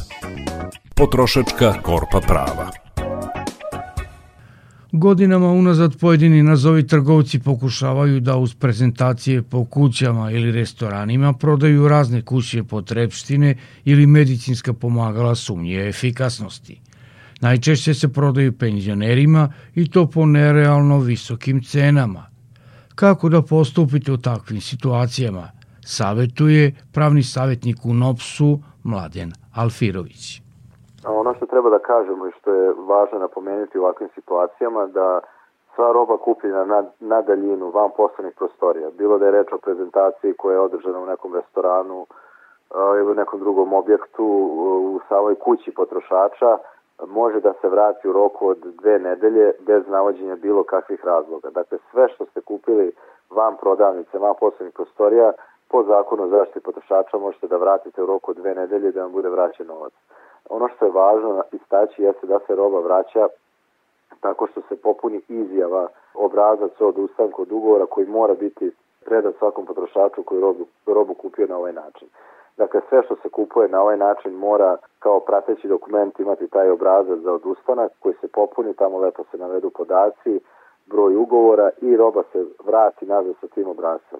Potrošačka 0.95 1.81
korpa 1.81 2.21
prava. 2.27 2.71
Godinama 4.91 5.47
unazad 5.47 5.97
pojedini 5.97 6.43
nazovi 6.43 6.87
trgovci 6.87 7.39
pokušavaju 7.39 8.19
da 8.19 8.37
uz 8.37 8.53
prezentacije 8.53 9.41
po 9.41 9.65
kućama 9.65 10.31
ili 10.31 10.51
restoranima 10.51 11.33
prodaju 11.33 11.87
razne 11.87 12.21
kuće 12.21 12.63
potrepštine 12.63 13.55
ili 13.85 14.07
medicinska 14.07 14.73
pomagala 14.73 15.35
sumnje 15.35 15.87
efikasnosti. 15.87 16.79
Najčešće 17.41 17.93
se 17.93 18.07
prodaju 18.07 18.57
penzionerima 18.57 19.53
i 19.75 19.89
to 19.89 20.07
po 20.07 20.25
nerealno 20.25 20.99
visokim 20.99 21.63
cenama. 21.63 22.25
Kako 22.95 23.29
da 23.29 23.41
postupite 23.41 24.11
u 24.11 24.17
takvim 24.17 24.61
situacijama? 24.61 25.51
Savetuje 25.85 26.75
pravni 26.91 27.23
savjetnik 27.23 27.85
u 27.85 27.93
NOPS-u 27.93 28.59
Mladen 28.83 29.29
Alfirović. 29.61 30.41
Ono 31.07 31.33
što 31.33 31.45
treba 31.45 31.69
da 31.69 31.79
kažemo 31.79 32.27
i 32.27 32.31
što 32.31 32.53
je 32.53 32.73
važno 32.87 33.19
napomenuti 33.19 33.79
u 33.79 33.83
ovakvim 33.83 34.09
situacijama 34.15 34.85
da 34.85 35.19
sva 35.75 35.91
roba 35.91 36.17
kupljena 36.17 36.65
na, 36.65 36.83
na 36.99 37.21
daljinu, 37.21 37.69
van 37.69 37.89
poslovnih 37.97 38.35
prostorija, 38.37 38.89
bilo 38.97 39.17
da 39.17 39.25
je 39.25 39.31
reč 39.31 39.47
o 39.51 39.57
prezentaciji 39.57 40.33
koja 40.33 40.53
je 40.53 40.59
održana 40.59 40.99
u 40.99 41.05
nekom 41.05 41.35
restoranu 41.35 42.05
ili 42.99 43.11
u 43.11 43.15
nekom 43.15 43.39
drugom 43.39 43.73
objektu 43.73 44.25
u 44.93 44.99
samoj 45.09 45.35
kući 45.35 45.71
potrošača, 45.71 46.57
može 47.07 47.39
da 47.39 47.53
se 47.61 47.69
vrati 47.69 48.07
u 48.07 48.13
roku 48.13 48.47
od 48.47 48.57
dve 48.81 48.99
nedelje 48.99 49.51
bez 49.59 49.83
navođenja 49.87 50.35
bilo 50.35 50.63
kakvih 50.63 51.05
razloga. 51.05 51.49
Dakle, 51.49 51.77
sve 51.91 52.09
što 52.09 52.25
ste 52.25 52.41
kupili 52.41 52.91
van 53.29 53.57
prodavnice, 53.61 54.17
van 54.17 54.35
poslovnih 54.39 54.73
prostorija, 54.73 55.31
po 55.69 55.83
zakonu 55.83 56.23
o 56.23 56.27
zaštiti 56.27 56.59
potrošača 56.59 57.17
možete 57.17 57.47
da 57.47 57.57
vratite 57.57 58.03
u 58.03 58.05
roku 58.05 58.33
dve 58.33 58.55
nedelje 58.55 58.91
da 58.91 59.01
vam 59.01 59.11
bude 59.11 59.29
vraćen 59.29 59.67
novac. 59.67 59.93
Ono 60.49 60.67
što 60.67 60.85
je 60.85 60.91
važno 60.91 61.43
istaći 61.51 62.03
jeste 62.03 62.27
da 62.27 62.39
se 62.39 62.55
roba 62.55 62.79
vraća 62.79 63.27
tako 64.21 64.47
što 64.47 64.61
se 64.61 64.81
popuni 64.81 65.21
izjava 65.27 65.87
obrazac 66.13 66.71
od 66.79 66.97
ustanka 66.97 67.41
od 67.41 67.51
ugovora 67.51 67.85
koji 67.85 68.07
mora 68.07 68.33
biti 68.33 68.71
predat 69.05 69.35
svakom 69.39 69.65
potrošaču 69.65 70.23
koji 70.23 70.41
robu, 70.41 70.65
robu 70.85 71.13
kupio 71.13 71.47
na 71.47 71.57
ovaj 71.57 71.73
način. 71.73 72.07
Dakle, 72.57 72.81
sve 72.89 73.03
što 73.03 73.15
se 73.15 73.29
kupuje 73.29 73.67
na 73.67 73.81
ovaj 73.81 73.97
način 73.97 74.33
mora 74.33 74.77
kao 74.99 75.19
prateći 75.19 75.67
dokument 75.67 76.19
imati 76.19 76.47
taj 76.47 76.69
obrazac 76.69 77.19
za 77.19 77.33
odustanak 77.33 77.91
koji 77.99 78.15
se 78.21 78.27
popuni, 78.27 78.73
tamo 78.73 78.97
lepo 78.97 79.23
se 79.31 79.37
navedu 79.37 79.69
podaci, 79.69 80.39
broj 80.85 81.15
ugovora 81.15 81.69
i 81.81 81.97
roba 81.97 82.23
se 82.31 82.45
vrati 82.65 83.05
nazad 83.05 83.35
sa 83.41 83.47
tim 83.47 83.67
obrazcem. 83.67 84.19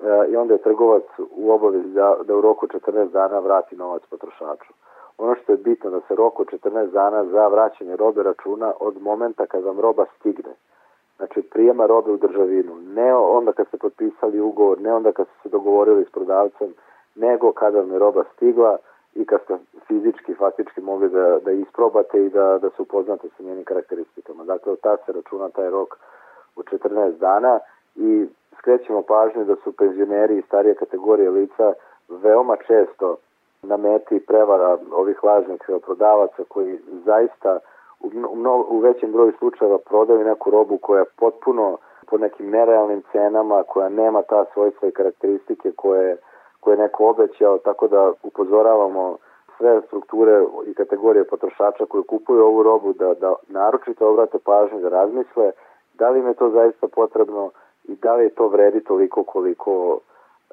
E, 0.00 0.30
I 0.30 0.36
onda 0.36 0.54
je 0.54 0.62
trgovac 0.62 1.02
u 1.36 1.52
obavezi 1.52 1.88
da, 1.88 2.16
da 2.24 2.36
u 2.36 2.40
roku 2.40 2.66
14 2.66 3.10
dana 3.10 3.38
vrati 3.38 3.76
novac 3.76 4.02
potrošaču. 4.10 4.72
Ono 5.18 5.34
što 5.34 5.52
je 5.52 5.58
bitno 5.58 5.90
da 5.90 6.00
se 6.00 6.14
rok 6.14 6.40
od 6.40 6.46
14 6.46 6.90
dana 6.90 7.24
za 7.24 7.48
vraćanje 7.48 7.96
robe 7.96 8.22
računa 8.22 8.72
od 8.80 9.02
momenta 9.02 9.46
kad 9.46 9.64
vam 9.64 9.80
roba 9.80 10.04
stigne. 10.18 10.54
Znači 11.16 11.42
prijema 11.42 11.86
robe 11.86 12.10
u 12.10 12.16
državinu, 12.16 12.76
ne 12.80 13.14
onda 13.14 13.52
kad 13.52 13.68
ste 13.68 13.76
potpisali 13.76 14.40
ugovor, 14.40 14.80
ne 14.80 14.94
onda 14.94 15.12
kad 15.12 15.26
ste 15.26 15.36
se 15.42 15.48
dogovorili 15.48 16.04
s 16.04 16.12
prodavcem, 16.12 16.74
nego 17.14 17.52
kada 17.52 17.78
vam 17.78 17.92
je 17.92 17.98
roba 17.98 18.24
stigla 18.36 18.78
i 19.14 19.24
kad 19.26 19.40
ste 19.42 19.58
fizički, 19.86 20.34
faktički 20.34 20.80
mogli 20.80 21.08
da, 21.08 21.38
da 21.44 21.50
isprobate 21.50 22.24
i 22.24 22.30
da, 22.30 22.58
da 22.58 22.70
se 22.70 22.82
upoznate 22.82 23.28
sa 23.36 23.42
njenim 23.42 23.64
karakteristikama. 23.64 24.44
Dakle, 24.44 24.72
od 24.72 24.80
tada 24.80 24.96
se 25.06 25.12
računa 25.12 25.48
taj 25.48 25.70
rok 25.70 25.96
u 26.56 26.62
14 26.62 27.18
dana 27.18 27.58
i 27.96 28.26
skrećemo 28.58 29.02
pažnju 29.02 29.44
da 29.44 29.56
su 29.64 29.72
penzioneri 29.72 30.38
i 30.38 30.42
starije 30.42 30.74
kategorije 30.74 31.30
lica 31.30 31.72
veoma 32.08 32.56
često 32.56 33.16
na 33.62 33.76
meti 33.76 34.26
prevara 34.26 34.78
ovih 34.92 35.24
lažnih 35.24 35.60
prodavaca 35.86 36.42
koji 36.48 36.78
zaista 37.04 37.58
u, 38.00 38.10
mno, 38.36 38.64
u 38.68 38.78
većem 38.78 39.12
broju 39.12 39.32
slučajeva 39.38 39.78
prodaju 39.78 40.24
neku 40.24 40.50
robu 40.50 40.78
koja 40.78 40.98
je 40.98 41.12
potpuno 41.16 41.78
po 42.06 42.18
nekim 42.18 42.50
nerealnim 42.50 43.02
cenama, 43.12 43.62
koja 43.62 43.88
nema 43.88 44.22
ta 44.22 44.44
svojstva 44.52 44.88
i 44.88 44.92
karakteristike 44.92 45.72
koje, 45.76 46.16
koje 46.60 46.74
je 46.74 46.78
neko 46.78 47.08
obećao, 47.08 47.58
tako 47.58 47.88
da 47.88 48.12
upozoravamo 48.22 49.16
sve 49.58 49.80
strukture 49.86 50.44
i 50.66 50.74
kategorije 50.74 51.24
potrošača 51.24 51.86
koji 51.86 52.04
kupuju 52.04 52.44
ovu 52.44 52.62
robu 52.62 52.92
da, 52.92 53.14
da 53.14 53.34
naročito 53.48 54.08
obrate 54.08 54.38
pažnju 54.44 54.80
da 54.80 54.88
razmisle 54.88 55.52
da 55.94 56.10
li 56.10 56.20
im 56.20 56.26
je 56.26 56.34
to 56.34 56.50
zaista 56.50 56.88
potrebno 56.88 57.50
i 57.84 57.94
da 57.94 58.14
li 58.14 58.30
to 58.30 58.48
vredi 58.48 58.84
toliko 58.84 59.24
koliko 59.24 59.98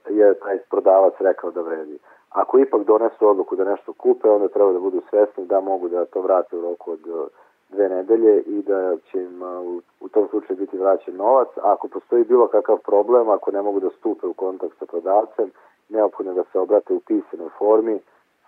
je 0.09 0.33
taj 0.33 0.57
prodavac 0.69 1.13
rekao 1.19 1.51
da 1.51 1.61
vredi. 1.61 1.99
Ako 2.29 2.59
ipak 2.59 2.83
donesu 2.83 3.27
odluku 3.27 3.55
da 3.55 3.63
nešto 3.63 3.93
kupe, 3.93 4.29
onda 4.29 4.47
treba 4.47 4.71
da 4.71 4.79
budu 4.79 5.01
svesni 5.09 5.45
da 5.45 5.59
mogu 5.59 5.89
da 5.89 6.05
to 6.05 6.21
vrate 6.21 6.57
u 6.57 6.61
roku 6.61 6.91
od 6.91 7.07
uh, 7.07 7.27
dve 7.69 7.89
nedelje 7.89 8.41
i 8.41 8.61
da 8.61 8.97
će 8.97 9.23
im 9.23 9.41
uh, 9.41 9.81
u, 9.99 10.09
tom 10.09 10.27
slučaju 10.29 10.57
biti 10.57 10.77
vraćen 10.77 11.15
novac. 11.15 11.47
Ako 11.61 11.87
postoji 11.87 12.23
bilo 12.23 12.47
kakav 12.47 12.77
problem, 12.77 13.29
ako 13.29 13.51
ne 13.51 13.61
mogu 13.61 13.79
da 13.79 13.89
stupe 13.89 14.27
u 14.27 14.33
kontakt 14.33 14.77
sa 14.79 14.85
prodavcem, 14.85 15.51
neophodno 15.89 16.33
da 16.33 16.43
se 16.51 16.59
obrate 16.59 16.93
u 16.93 16.99
pisanoj 16.99 17.49
formi, 17.57 17.99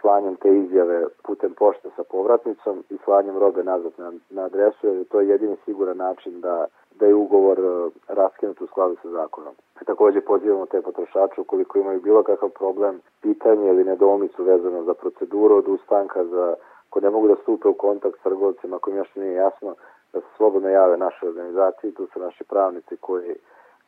slanjem 0.01 0.35
te 0.35 0.57
izjave 0.57 1.05
putem 1.23 1.53
pošte 1.53 1.89
sa 1.95 2.03
povratnicom 2.03 2.83
i 2.89 2.97
slanjem 3.03 3.37
robe 3.37 3.63
nazad 3.63 3.91
na, 3.97 4.11
na 4.29 4.41
adresu, 4.45 4.87
jer 4.87 5.05
to 5.07 5.19
je 5.19 5.27
jedini 5.27 5.57
siguran 5.65 5.97
način 5.97 6.41
da 6.41 6.65
da 6.99 7.05
je 7.05 7.13
ugovor 7.13 7.59
uh, 7.59 7.91
raskinut 8.07 8.61
u 8.61 8.67
skladu 8.67 8.95
sa 9.01 9.09
zakonom. 9.09 9.53
Takođe 9.85 10.21
pozivamo 10.21 10.65
te 10.65 10.81
potrošače 10.81 11.41
ukoliko 11.41 11.79
imaju 11.79 12.01
bilo 12.01 12.23
kakav 12.23 12.49
problem, 12.49 13.01
pitanje 13.21 13.69
ili 13.69 13.83
nedomicu 13.83 14.43
vezano 14.43 14.83
za 14.83 14.93
proceduru 14.93 15.55
od 15.55 15.67
ustanka, 15.67 16.25
za 16.25 16.55
ako 16.89 16.99
ne 16.99 17.09
mogu 17.09 17.27
da 17.27 17.35
stupe 17.41 17.67
u 17.67 17.73
kontakt 17.73 18.19
s 18.19 18.23
trgovcima, 18.23 18.75
ako 18.75 18.89
im 18.89 18.97
još 18.97 19.15
nije 19.15 19.33
jasno, 19.33 19.75
da 20.13 20.19
se 20.19 20.27
slobodno 20.37 20.69
jave 20.69 20.97
naše 20.97 21.27
organizacije, 21.27 21.93
tu 21.93 22.07
su 22.13 22.19
naši 22.19 22.43
pravnici 22.43 22.97
koji 22.97 23.35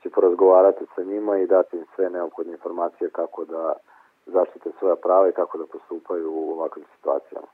će 0.01 0.09
porazgovarati 0.09 0.85
sa 0.95 1.03
njima 1.03 1.37
i 1.37 1.47
dati 1.47 1.77
im 1.77 1.85
sve 1.95 2.09
neophodne 2.09 2.53
informacije 2.53 3.09
kako 3.09 3.45
da 3.45 3.73
zaštite 4.25 4.69
svoja 4.79 4.95
prava 4.95 5.29
i 5.29 5.31
kako 5.31 5.57
da 5.57 5.65
postupaju 5.65 6.31
u 6.33 6.51
ovakvim 6.51 6.85
situacijama. 6.95 7.47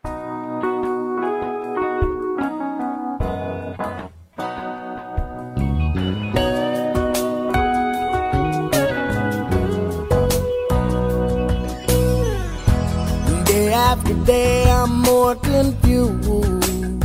After 13.92 14.14
day, 14.24 14.72
I'm 14.72 15.02
more 15.02 15.36
confused. 15.36 17.04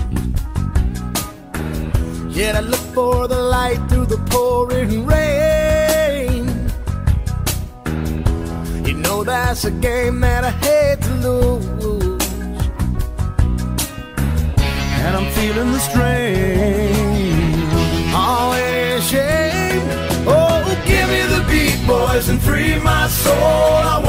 Yet 2.31 2.55
I 2.55 2.61
look 2.61 2.85
for 2.95 3.27
the 3.27 3.41
light 3.57 3.81
through 3.89 4.07
the 4.07 4.21
pouring 4.31 5.05
rain. 5.05 6.45
You 8.87 8.95
know 9.05 9.25
that's 9.25 9.65
a 9.65 9.73
game 9.73 10.21
that 10.21 10.45
I 10.45 10.53
hate 10.67 11.01
to 11.07 11.13
lose. 11.27 12.25
And 15.05 15.13
I'm 15.19 15.29
feeling 15.39 15.71
the 15.77 15.83
strain. 15.89 16.95
Oh, 18.15 18.55
it 18.63 18.99
is 18.99 19.05
shame. 19.13 19.83
Oh, 20.29 20.63
give 20.91 21.09
me 21.15 21.23
the 21.35 21.43
beat, 21.51 21.79
boys, 21.85 22.29
and 22.29 22.41
free 22.41 22.79
my 22.79 23.09
soul. 23.09 23.75
I 23.95 24.06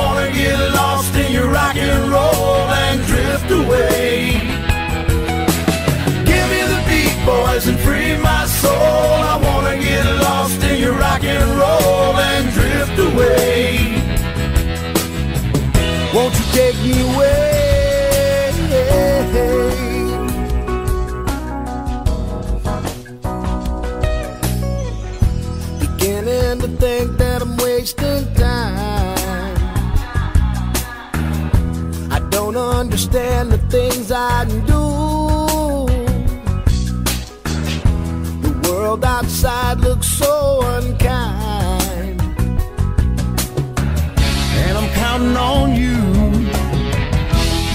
soul. 8.61 9.19
I 9.33 9.35
wanna 9.45 9.75
get 9.87 10.05
lost 10.27 10.61
in 10.63 10.79
your 10.83 10.93
rock 10.93 11.23
and 11.23 11.49
roll 11.61 12.15
and 12.31 12.43
drift 12.57 12.97
away. 13.07 13.57
Won't 16.13 16.33
you 16.39 16.45
take 16.59 16.77
me 16.85 16.95
away? 17.09 17.67
Beginning 25.83 26.59
to 26.63 26.69
think 26.83 27.17
that 27.21 27.41
I'm 27.41 27.55
wasting 27.57 28.25
time. 28.33 29.17
I 32.11 32.19
don't 32.29 32.57
understand 32.57 33.51
the 33.51 33.59
things 33.75 34.11
I 34.11 34.45
do. 34.45 34.66
World 38.87 39.03
outside 39.03 39.79
looks 39.81 40.07
so 40.07 40.61
unkind. 40.77 42.21
And 44.63 44.77
I'm 44.79 44.89
counting 45.01 45.35
on 45.35 45.75
you. 45.83 45.99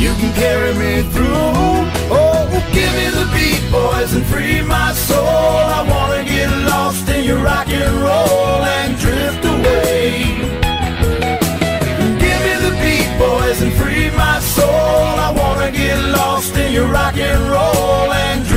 You 0.02 0.12
can 0.20 0.32
carry 0.44 0.72
me 0.82 0.92
through. 1.12 1.72
Oh, 2.16 2.42
give 2.76 2.92
me 2.98 3.06
the 3.18 3.26
beat, 3.34 3.62
boys, 3.70 4.14
and 4.16 4.24
free 4.32 4.62
my 4.62 4.92
soul. 5.08 5.58
I 5.78 5.82
wanna 5.92 6.24
get 6.24 6.50
lost 6.72 7.06
in 7.08 7.24
your 7.24 7.40
rock 7.50 7.68
and 7.68 7.94
roll 8.06 8.60
and 8.78 8.90
drift 9.04 9.44
away. 9.54 10.06
Give 12.24 12.40
me 12.46 12.54
the 12.66 12.74
beat, 12.82 13.10
boys, 13.18 13.58
and 13.64 13.72
free 13.80 14.08
my 14.24 14.38
soul. 14.56 15.04
I 15.26 15.30
wanna 15.40 15.70
get 15.72 15.98
lost 16.18 16.56
in 16.56 16.72
your 16.72 16.88
rock 16.98 17.16
and 17.16 17.42
roll 17.54 18.12
and 18.26 18.51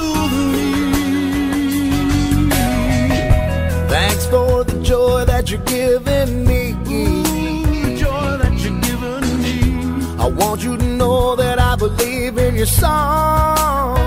me. 0.00 0.72
Thanks 3.88 4.26
for 4.26 4.64
the 4.64 4.80
joy 4.82 5.24
that 5.26 5.50
you're 5.50 5.60
giving 5.60 6.46
me. 6.46 6.72
the 6.72 7.96
joy 7.98 8.38
that 8.42 8.54
you're 8.62 8.80
giving 8.80 9.42
me. 9.42 9.56
I 10.18 10.26
want 10.28 10.62
you 10.62 10.76
to 10.76 10.84
know 10.84 11.36
that 11.36 11.58
I 11.58 11.76
believe 11.76 12.38
in 12.38 12.56
your 12.56 12.66
song. 12.66 13.98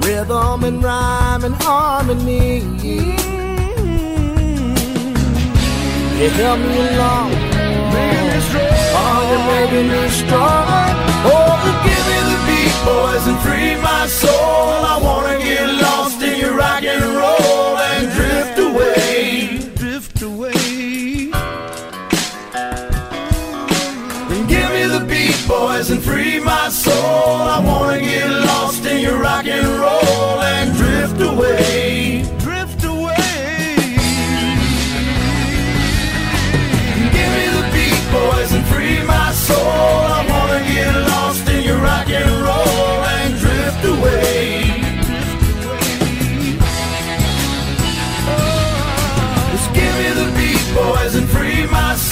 Rhythm 0.00 0.64
and 0.64 0.82
rhyme 0.82 1.44
and 1.44 1.54
harmony. 1.54 2.60
You 6.18 6.28
help 6.30 6.58
me 6.60 6.78
along. 6.94 7.32
Oh, 8.94 9.20
you're 9.28 9.44
making 9.52 9.88
me 9.88 10.08
strong. 10.10 10.66
Oh, 11.24 11.52
give 11.84 12.04
me 12.08 12.16
the 12.18 12.21
beat, 12.21 12.21
boys, 12.84 13.26
and 13.26 13.38
free 13.40 13.74
my 13.76 14.06
soul. 14.06 14.30
I 14.94 14.98
wanna 15.02 15.38
get 15.38 15.66
lost 15.82 16.22
in 16.22 16.38
your 16.38 16.54
rock 16.54 16.82
and 16.82 17.04
roll 17.20 17.76
and 17.90 18.04
drift 18.16 18.58
away. 18.58 19.58
Drift 19.76 20.22
away. 20.22 21.30
Then 24.28 24.46
give 24.46 24.68
me 24.76 24.84
the 24.96 25.04
beat, 25.08 25.38
boys, 25.48 25.90
and 25.90 26.02
free 26.02 26.40
my 26.40 26.68
soul. 26.68 27.36
I 27.56 27.60
wanna 27.64 28.00
get 28.00 28.30
lost 28.30 28.84
in 28.86 29.00
your 29.00 29.18
rock 29.18 29.46
and 29.46 29.68
roll 29.80 30.40
and. 30.40 30.52
Drift 30.76 31.20
away. 31.20 32.41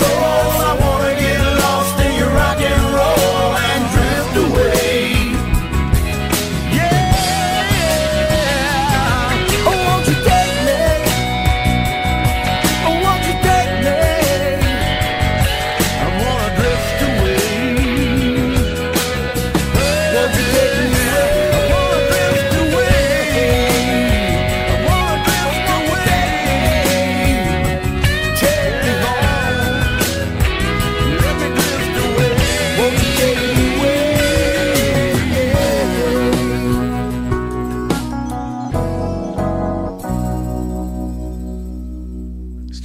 Soul. 0.00 0.39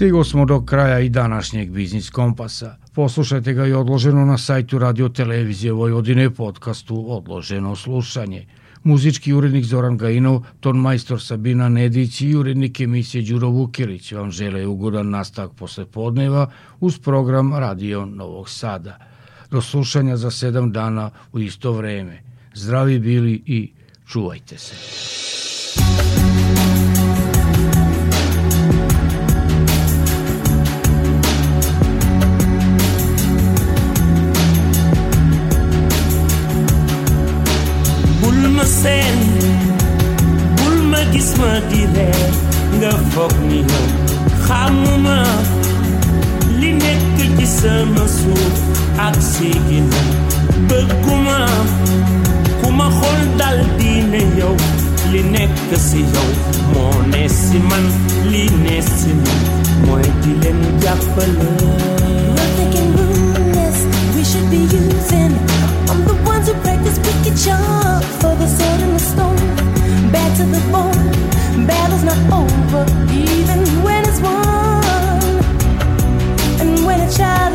Stigo 0.05 0.23
smo 0.23 0.45
do 0.45 0.61
kraja 0.65 0.99
i 0.99 1.09
današnjeg 1.09 1.71
Biznis 1.71 2.09
Kompasa. 2.09 2.75
Poslušajte 2.93 3.53
ga 3.53 3.65
i 3.65 3.73
odloženo 3.73 4.25
na 4.25 4.37
sajtu 4.37 4.79
Radio 4.79 5.09
Televizije 5.09 5.73
Vojvodine 5.73 6.29
podcastu 6.29 7.05
Odloženo 7.07 7.75
slušanje. 7.75 8.45
Muzički 8.83 9.33
urednik 9.33 9.65
Zoran 9.65 9.97
Gajinov, 9.97 10.43
ton 10.59 10.77
majstor 10.77 11.21
Sabina 11.21 11.69
Nedić 11.69 12.21
i 12.21 12.35
urednik 12.35 12.79
emisije 12.79 13.23
Đuro 13.23 13.49
Vukilić 13.49 14.11
vam 14.11 14.31
žele 14.31 14.67
ugodan 14.67 15.09
nastavak 15.09 15.51
posle 15.55 15.85
podneva 15.85 16.51
uz 16.79 16.99
program 16.99 17.53
Radio 17.53 18.05
Novog 18.05 18.49
Sada. 18.49 18.97
Do 19.51 19.61
slušanja 19.61 20.17
za 20.17 20.31
sedam 20.31 20.71
dana 20.71 21.09
u 21.33 21.39
isto 21.39 21.71
vreme. 21.71 22.21
Zdravi 22.53 22.99
bili 22.99 23.43
i 23.45 23.71
čuvajte 24.07 24.57
se. 24.57 25.34
Bul 41.15 41.21
ma 41.21 41.21
gis 41.21 41.37
ma 41.39 41.59
di 41.69 41.81
ree 41.95 42.27
nga 42.79 42.91
foog 43.11 43.33
ni 43.47 43.59
yow 43.71 43.87
xamuma 44.45 45.17
li 46.59 46.71
nekk 46.83 47.17
ci 47.37 47.45
sama 47.59 48.03
suuf 48.17 48.55
ak 49.07 49.15
si 49.31 49.49
ginnaaw 49.67 50.09
bëgguma 50.67 51.39
ku 52.61 52.67
ma 52.77 52.87
dal 53.39 53.59
di 53.77 53.91
yow 54.39 54.55
li 55.11 55.21
nekk 55.33 55.69
si 55.87 56.01
yow 56.13 56.29
moo 56.73 56.95
ne 57.11 57.23
man 57.69 57.85
li 58.31 58.43
ne 58.63 58.75
si 58.81 59.11
man 59.23 59.41
mooy 59.85 60.05
di 60.21 60.31
leen 60.41 60.59
jàppale. 60.81 61.49
We 64.15 64.23
should 64.23 64.49
be 64.49 64.61
using. 64.79 65.33
I'm 65.89 65.99
the 66.07 66.15
ones 66.31 66.47
who 66.47 66.53
practice 66.63 66.97
wicked 67.05 67.35
charm 67.43 67.84
to 70.35 70.43
the 70.43 70.59
bone. 70.69 71.65
Battle's 71.65 72.03
not 72.03 72.17
over, 72.29 72.83
even 73.13 73.59
when 73.83 74.03
it's 74.03 74.19
won. 74.19 74.83
And 76.59 76.85
when 76.85 76.99
child 77.09 77.54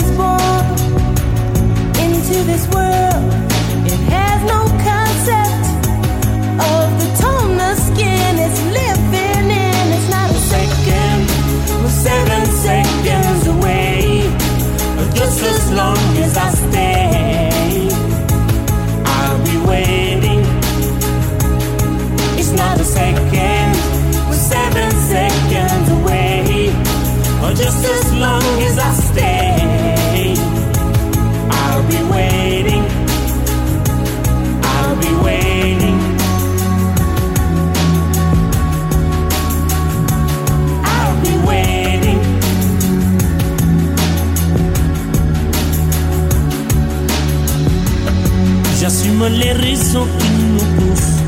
qui 49.92 50.30
nous 50.52 50.58
poussent 50.76 51.20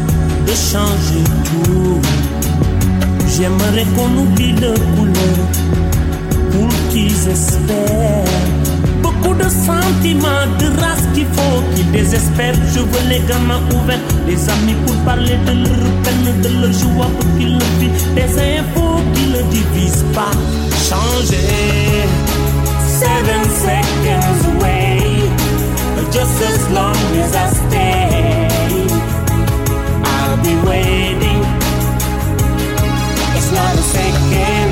de 0.46 0.52
changer 0.52 1.24
tout. 1.44 2.00
J'aimerais 3.26 3.84
qu'on 3.96 4.22
oublie 4.22 4.52
le 4.52 4.74
couleur 4.94 5.38
pour 6.52 6.68
qu'ils 6.90 7.28
espèrent. 7.28 8.24
Beaucoup 9.02 9.34
de 9.34 9.48
sentiments, 9.48 10.46
de 10.60 10.66
race 10.80 11.06
qu'il 11.12 11.26
faut 11.26 11.62
qu'ils 11.74 11.90
désespèrent. 11.90 12.54
Je 12.72 12.80
veux 12.80 13.08
les 13.08 13.20
gamins 13.26 13.62
ouverts, 13.74 13.98
les 14.28 14.48
amis 14.48 14.76
pour 14.86 14.94
parler 15.04 15.36
de 15.44 15.52
leur 15.52 15.92
peine, 16.04 16.40
de 16.42 16.48
leur 16.60 16.72
joie 16.72 17.10
pour 17.18 17.38
qu'ils 17.38 17.54
le 17.54 17.64
vivent. 17.80 18.14
Des 18.14 18.58
infos 18.58 19.00
qui 19.14 19.26
ne 19.26 19.42
divisent 19.50 20.04
pas. 20.14 20.30
Changer. 20.88 22.06
Seven 23.00 23.42
seconds 23.66 24.46
away. 24.54 25.02
Just 26.12 26.42
as 26.42 26.70
long 26.70 26.94
as 27.22 27.34
I 27.34 27.48
stay, 27.54 28.11
It's 33.36 33.50
not 33.52 33.74
a 33.74 33.84
second, 33.96 34.68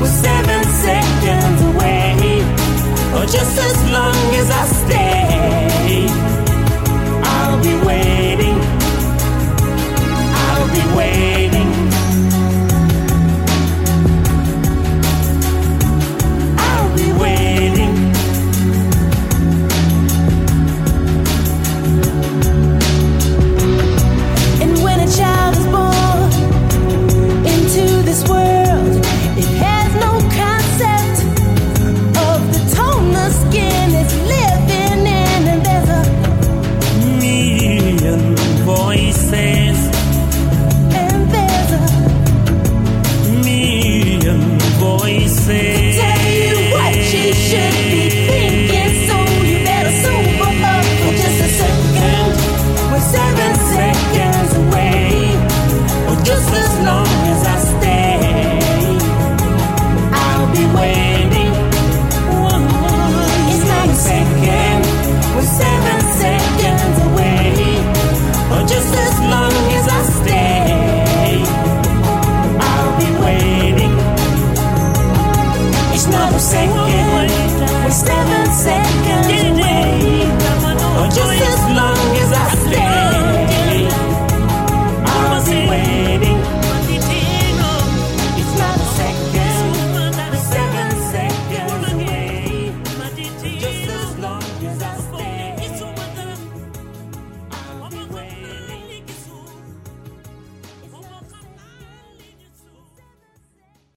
we're 0.00 0.06
seven 0.06 0.62
seconds 0.86 1.62
away. 1.70 2.42
Or 3.14 3.24
just 3.26 3.58
as 3.58 3.90
long 3.90 4.34
as 4.34 4.50
I 4.50 4.64
stay. 4.66 5.25